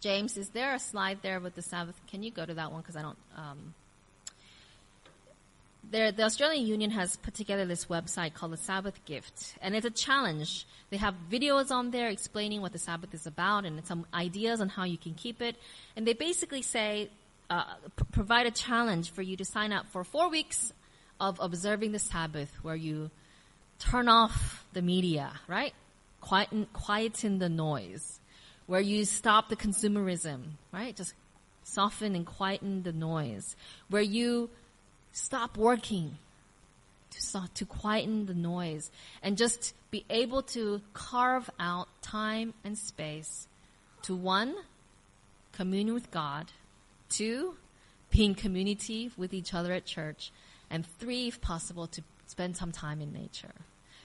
James, 0.00 0.36
is 0.36 0.48
there 0.48 0.74
a 0.74 0.78
slide 0.78 1.18
there 1.22 1.38
with 1.38 1.54
the 1.54 1.62
Sabbath? 1.62 2.00
Can 2.08 2.22
you 2.22 2.30
go 2.30 2.44
to 2.44 2.54
that 2.54 2.72
one? 2.72 2.80
Because 2.80 2.96
I 2.96 3.02
don't. 3.02 3.18
Um, 3.36 3.74
there, 5.88 6.10
the 6.10 6.22
Australian 6.22 6.66
Union 6.66 6.90
has 6.90 7.16
put 7.16 7.34
together 7.34 7.66
this 7.66 7.86
website 7.86 8.34
called 8.34 8.52
the 8.52 8.56
Sabbath 8.56 9.04
Gift, 9.04 9.54
and 9.60 9.76
it's 9.76 9.86
a 9.86 9.90
challenge. 9.90 10.66
They 10.90 10.96
have 10.96 11.14
videos 11.30 11.70
on 11.70 11.90
there 11.90 12.08
explaining 12.08 12.62
what 12.62 12.72
the 12.72 12.78
Sabbath 12.78 13.14
is 13.14 13.26
about 13.26 13.64
and 13.64 13.84
some 13.84 14.06
ideas 14.12 14.60
on 14.60 14.68
how 14.70 14.84
you 14.84 14.98
can 14.98 15.14
keep 15.14 15.40
it. 15.42 15.56
And 15.94 16.06
they 16.06 16.14
basically 16.14 16.62
say 16.62 17.10
uh, 17.52 17.64
p- 17.96 18.04
provide 18.12 18.46
a 18.46 18.50
challenge 18.50 19.10
for 19.10 19.20
you 19.20 19.36
to 19.36 19.44
sign 19.44 19.72
up 19.72 19.86
for 19.92 20.04
four 20.04 20.30
weeks 20.30 20.72
of 21.20 21.38
observing 21.38 21.92
the 21.92 21.98
Sabbath 21.98 22.50
where 22.62 22.74
you 22.74 23.10
turn 23.78 24.08
off 24.08 24.64
the 24.72 24.80
media, 24.80 25.30
right? 25.46 25.74
Quieten, 26.22 26.66
quieten 26.72 27.38
the 27.38 27.50
noise. 27.50 28.20
Where 28.66 28.80
you 28.80 29.04
stop 29.04 29.50
the 29.50 29.56
consumerism, 29.56 30.42
right? 30.72 30.96
Just 30.96 31.12
soften 31.64 32.14
and 32.14 32.24
quieten 32.24 32.84
the 32.84 32.92
noise. 32.92 33.54
Where 33.90 34.02
you 34.02 34.48
stop 35.12 35.58
working 35.58 36.16
to, 37.10 37.48
to 37.54 37.66
quieten 37.66 38.24
the 38.24 38.34
noise 38.34 38.90
and 39.22 39.36
just 39.36 39.74
be 39.90 40.06
able 40.08 40.42
to 40.42 40.80
carve 40.94 41.50
out 41.60 41.88
time 42.00 42.54
and 42.64 42.78
space 42.78 43.46
to 44.02 44.14
one, 44.14 44.54
communion 45.52 45.92
with 45.92 46.10
God, 46.10 46.46
two, 47.12 47.54
being 48.10 48.34
community 48.34 49.10
with 49.16 49.32
each 49.32 49.54
other 49.54 49.72
at 49.72 49.84
church, 49.84 50.32
and 50.70 50.86
three, 50.98 51.28
if 51.28 51.40
possible, 51.40 51.86
to 51.88 52.02
spend 52.26 52.56
some 52.56 52.72
time 52.72 53.00
in 53.00 53.12
nature. 53.12 53.54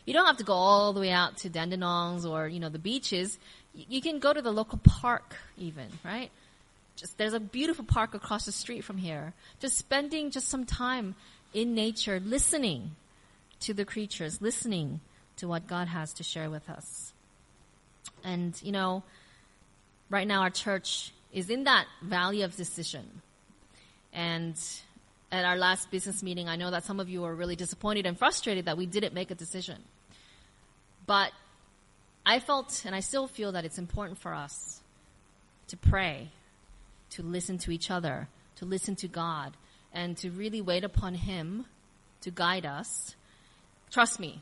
You 0.05 0.14
don't 0.14 0.26
have 0.26 0.38
to 0.38 0.43
go 0.43 0.53
all 0.53 0.93
the 0.93 1.01
way 1.01 1.12
out 1.12 1.38
to 1.38 1.49
Dandenongs 1.49 2.30
or, 2.30 2.47
you 2.47 2.60
know, 2.60 2.70
the 2.70 2.80
beaches. 2.80 3.38
You 3.74 4.01
can 4.01 4.20
go 4.20 4.32
to 4.34 4.41
the 4.41 4.51
local 4.51 4.80
park 4.80 5.36
even, 5.58 5.88
right? 6.03 6.30
Just, 6.95 7.18
there's 7.18 7.34
a 7.34 7.39
beautiful 7.39 7.86
park 7.86 8.14
across 8.14 8.45
the 8.45 8.51
street 8.51 8.84
from 8.84 8.97
here. 8.97 9.34
Just 9.60 9.78
spending 9.78 10.32
just 10.32 10.47
some 10.47 10.66
time 10.66 11.16
in 11.53 11.76
nature, 11.76 12.22
listening 12.24 12.95
to 13.62 13.74
the 13.74 13.86
creatures, 13.86 14.41
listening 14.41 15.01
to 15.38 15.47
what 15.47 15.68
God 15.68 15.88
has 15.88 16.14
to 16.14 16.24
share 16.24 16.49
with 16.49 16.70
us. 16.70 17.14
And, 18.24 18.60
you 18.64 18.72
know, 18.72 19.03
right 20.10 20.28
now 20.28 20.41
our 20.41 20.49
church 20.49 21.12
is 21.32 21.49
in 21.49 21.65
that 21.65 21.86
valley 22.01 22.41
of 22.41 22.55
decision. 22.55 23.21
And 24.13 24.55
at 25.32 25.45
our 25.45 25.57
last 25.57 25.91
business 25.91 26.23
meeting, 26.23 26.47
I 26.47 26.55
know 26.55 26.71
that 26.71 26.84
some 26.86 26.99
of 26.99 27.09
you 27.09 27.21
were 27.21 27.36
really 27.36 27.55
disappointed 27.55 28.05
and 28.05 28.17
frustrated 28.17 28.65
that 28.65 28.78
we 28.78 28.86
didn't 28.86 29.13
make 29.13 29.32
a 29.32 29.36
decision. 29.36 29.84
But 31.05 31.32
I 32.25 32.39
felt, 32.39 32.84
and 32.86 32.95
I 32.95 32.99
still 32.99 33.28
feel 33.28 33.53
that 33.53 33.65
it's 33.65 33.78
important 33.78 34.19
for 34.19 34.34
us 34.34 34.82
to 35.67 35.78
pray, 35.78 36.30
to 37.11 37.23
listen 37.23 37.57
to 37.59 37.71
each 37.71 37.91
other, 37.91 38.28
to 38.57 38.65
listen 38.65 38.95
to 38.97 39.07
God, 39.07 39.55
and 39.93 40.17
to 40.17 40.30
really 40.30 40.61
wait 40.61 40.84
upon 40.84 41.13
Him 41.13 41.65
to 42.21 42.32
guide 42.32 42.65
us. 42.65 43.15
Trust 43.91 44.19
me, 44.19 44.41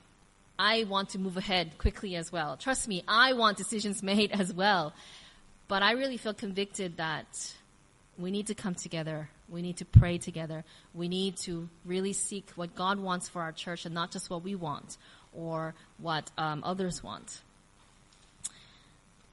I 0.57 0.85
want 0.85 1.09
to 1.09 1.19
move 1.19 1.37
ahead 1.37 1.77
quickly 1.77 2.15
as 2.15 2.31
well. 2.31 2.57
Trust 2.57 2.87
me, 2.87 3.03
I 3.07 3.33
want 3.33 3.57
decisions 3.57 4.01
made 4.13 4.31
as 4.31 4.53
well. 4.53 4.93
But 5.67 5.81
I 5.81 5.91
really 5.91 6.17
feel 6.17 6.33
convicted 6.33 6.97
that 6.97 7.53
we 8.17 8.31
need 8.31 8.47
to 8.47 8.55
come 8.55 8.75
together. 8.75 9.29
We 9.49 9.61
need 9.61 9.77
to 9.77 9.85
pray 9.85 10.17
together. 10.17 10.63
We 10.93 11.07
need 11.07 11.37
to 11.37 11.69
really 11.85 12.13
seek 12.13 12.49
what 12.55 12.75
God 12.75 12.99
wants 12.99 13.27
for 13.27 13.41
our 13.41 13.51
church 13.51 13.85
and 13.85 13.93
not 13.93 14.11
just 14.11 14.29
what 14.29 14.43
we 14.43 14.55
want 14.55 14.97
or 15.33 15.73
what 15.97 16.29
um, 16.37 16.63
others 16.63 17.03
want. 17.03 17.41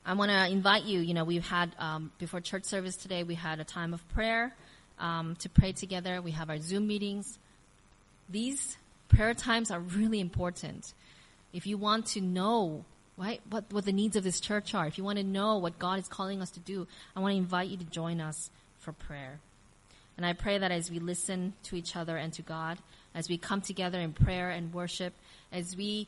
I 0.04 0.14
want 0.14 0.30
to 0.30 0.48
invite 0.50 0.84
you. 0.84 1.00
You 1.00 1.14
know, 1.14 1.24
we've 1.24 1.46
had 1.46 1.74
um, 1.78 2.10
before 2.18 2.40
church 2.40 2.64
service 2.64 2.96
today. 2.96 3.22
We 3.22 3.36
had 3.36 3.60
a 3.60 3.64
time 3.64 3.94
of 3.94 4.06
prayer 4.08 4.52
um, 4.98 5.36
to 5.36 5.48
pray 5.48 5.72
together. 5.72 6.20
We 6.20 6.32
have 6.32 6.50
our 6.50 6.58
Zoom 6.58 6.88
meetings. 6.88 7.38
These 8.28 8.76
prayer 9.08 9.34
times 9.34 9.70
are 9.70 9.80
really 9.80 10.18
important. 10.18 10.92
If 11.52 11.66
you 11.66 11.78
want 11.78 12.06
to 12.06 12.20
know 12.20 12.84
right, 13.16 13.40
what 13.48 13.64
what 13.70 13.84
the 13.84 13.92
needs 13.92 14.16
of 14.16 14.24
this 14.24 14.40
church 14.40 14.74
are, 14.74 14.86
if 14.86 14.98
you 14.98 15.04
want 15.04 15.18
to 15.18 15.24
know 15.24 15.58
what 15.58 15.78
God 15.78 15.98
is 15.98 16.08
calling 16.08 16.42
us 16.42 16.50
to 16.52 16.60
do, 16.60 16.86
I 17.14 17.20
want 17.20 17.32
to 17.32 17.38
invite 17.38 17.68
you 17.68 17.76
to 17.76 17.84
join 17.84 18.20
us 18.20 18.50
for 18.80 18.92
prayer. 18.92 19.40
And 20.16 20.26
I 20.26 20.34
pray 20.34 20.58
that 20.58 20.70
as 20.70 20.90
we 20.90 20.98
listen 20.98 21.54
to 21.64 21.76
each 21.76 21.96
other 21.96 22.16
and 22.16 22.32
to 22.34 22.42
God, 22.42 22.78
as 23.14 23.28
we 23.28 23.38
come 23.38 23.60
together 23.60 23.98
in 23.98 24.12
prayer 24.12 24.50
and 24.50 24.72
worship, 24.72 25.14
as 25.50 25.76
we 25.76 26.06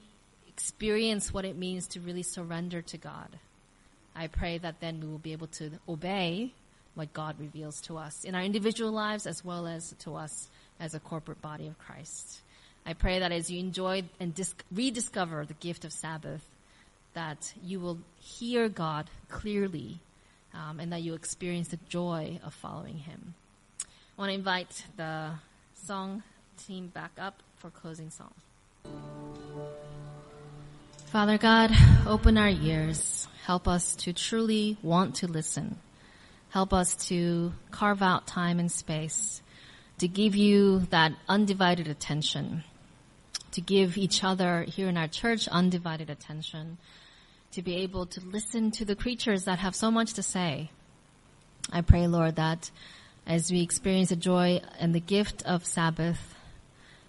experience 0.48 1.32
what 1.32 1.44
it 1.44 1.56
means 1.56 1.88
to 1.88 2.00
really 2.00 2.22
surrender 2.22 2.82
to 2.82 2.98
God, 2.98 3.28
I 4.14 4.26
pray 4.26 4.58
that 4.58 4.80
then 4.80 5.00
we 5.00 5.06
will 5.06 5.18
be 5.18 5.32
able 5.32 5.48
to 5.48 5.70
obey 5.88 6.52
what 6.94 7.12
God 7.12 7.36
reveals 7.40 7.80
to 7.82 7.98
us 7.98 8.24
in 8.24 8.34
our 8.34 8.42
individual 8.42 8.92
lives 8.92 9.26
as 9.26 9.44
well 9.44 9.66
as 9.66 9.94
to 10.00 10.14
us 10.14 10.48
as 10.78 10.94
a 10.94 11.00
corporate 11.00 11.42
body 11.42 11.66
of 11.66 11.78
Christ. 11.78 12.40
I 12.86 12.92
pray 12.92 13.18
that 13.20 13.32
as 13.32 13.50
you 13.50 13.58
enjoy 13.58 14.04
and 14.20 14.34
dis- 14.34 14.54
rediscover 14.70 15.44
the 15.44 15.54
gift 15.54 15.84
of 15.84 15.92
Sabbath, 15.92 16.44
that 17.14 17.52
you 17.62 17.80
will 17.80 17.98
hear 18.20 18.68
God 18.68 19.08
clearly 19.28 19.98
um, 20.52 20.80
and 20.80 20.92
that 20.92 21.02
you 21.02 21.14
experience 21.14 21.68
the 21.68 21.78
joy 21.88 22.38
of 22.44 22.54
following 22.54 22.98
Him. 22.98 23.34
I 23.80 24.20
want 24.20 24.30
to 24.30 24.34
invite 24.34 24.84
the 24.96 25.30
song 25.74 26.22
team 26.66 26.88
back 26.88 27.12
up 27.18 27.42
for 27.56 27.70
closing 27.70 28.10
song. 28.10 28.32
Father 31.06 31.38
God, 31.38 31.70
open 32.06 32.38
our 32.38 32.48
ears. 32.48 33.28
Help 33.44 33.68
us 33.68 33.96
to 33.96 34.12
truly 34.12 34.76
want 34.82 35.16
to 35.16 35.26
listen. 35.26 35.78
Help 36.50 36.72
us 36.72 36.94
to 37.08 37.52
carve 37.70 38.02
out 38.02 38.26
time 38.26 38.58
and 38.58 38.70
space 38.70 39.42
to 39.98 40.08
give 40.08 40.34
you 40.34 40.80
that 40.90 41.12
undivided 41.28 41.88
attention, 41.88 42.64
to 43.52 43.60
give 43.60 43.96
each 43.96 44.24
other 44.24 44.62
here 44.64 44.88
in 44.88 44.96
our 44.96 45.08
church 45.08 45.46
undivided 45.48 46.10
attention, 46.10 46.78
to 47.54 47.62
be 47.62 47.76
able 47.76 48.06
to 48.06 48.20
listen 48.20 48.70
to 48.72 48.84
the 48.84 48.96
creatures 48.96 49.44
that 49.44 49.60
have 49.60 49.74
so 49.74 49.90
much 49.90 50.14
to 50.14 50.22
say. 50.22 50.70
I 51.70 51.82
pray, 51.82 52.06
Lord, 52.06 52.36
that 52.36 52.70
as 53.26 53.50
we 53.50 53.62
experience 53.62 54.08
the 54.08 54.16
joy 54.16 54.60
and 54.80 54.94
the 54.94 55.00
gift 55.00 55.42
of 55.46 55.64
Sabbath 55.64 56.34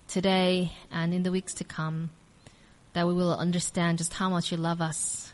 today 0.08 0.72
and 0.92 1.14
in 1.14 1.24
the 1.24 1.32
weeks 1.32 1.56
to 1.56 1.64
come, 1.64 2.12
that 2.94 3.08
we 3.08 3.14
will 3.14 3.34
understand 3.36 3.98
just 3.98 4.14
how 4.14 4.30
much 4.30 4.52
you 4.52 4.58
love 4.58 4.82
us 4.82 5.34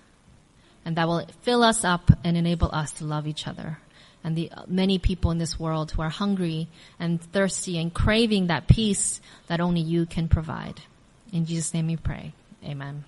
and 0.86 0.96
that 0.96 1.08
will 1.08 1.26
fill 1.42 1.62
us 1.62 1.84
up 1.84 2.10
and 2.24 2.38
enable 2.38 2.70
us 2.74 2.94
to 2.94 3.06
love 3.06 3.28
each 3.28 3.48
other 3.48 3.78
and 4.24 4.36
the 4.36 4.50
uh, 4.52 4.64
many 4.68 4.98
people 4.98 5.32
in 5.32 5.38
this 5.38 5.60
world 5.60 5.92
who 5.92 6.02
are 6.02 6.10
hungry 6.10 6.68
and 7.00 7.22
thirsty 7.22 7.78
and 7.78 7.94
craving 7.94 8.48
that 8.48 8.68
peace 8.68 9.20
that 9.48 9.60
only 9.60 9.82
you 9.82 10.06
can 10.06 10.28
provide. 10.28 10.80
In 11.34 11.46
Jesus' 11.46 11.74
name 11.74 11.88
we 11.88 11.98
pray. 11.98 12.34
Amen. 12.64 13.04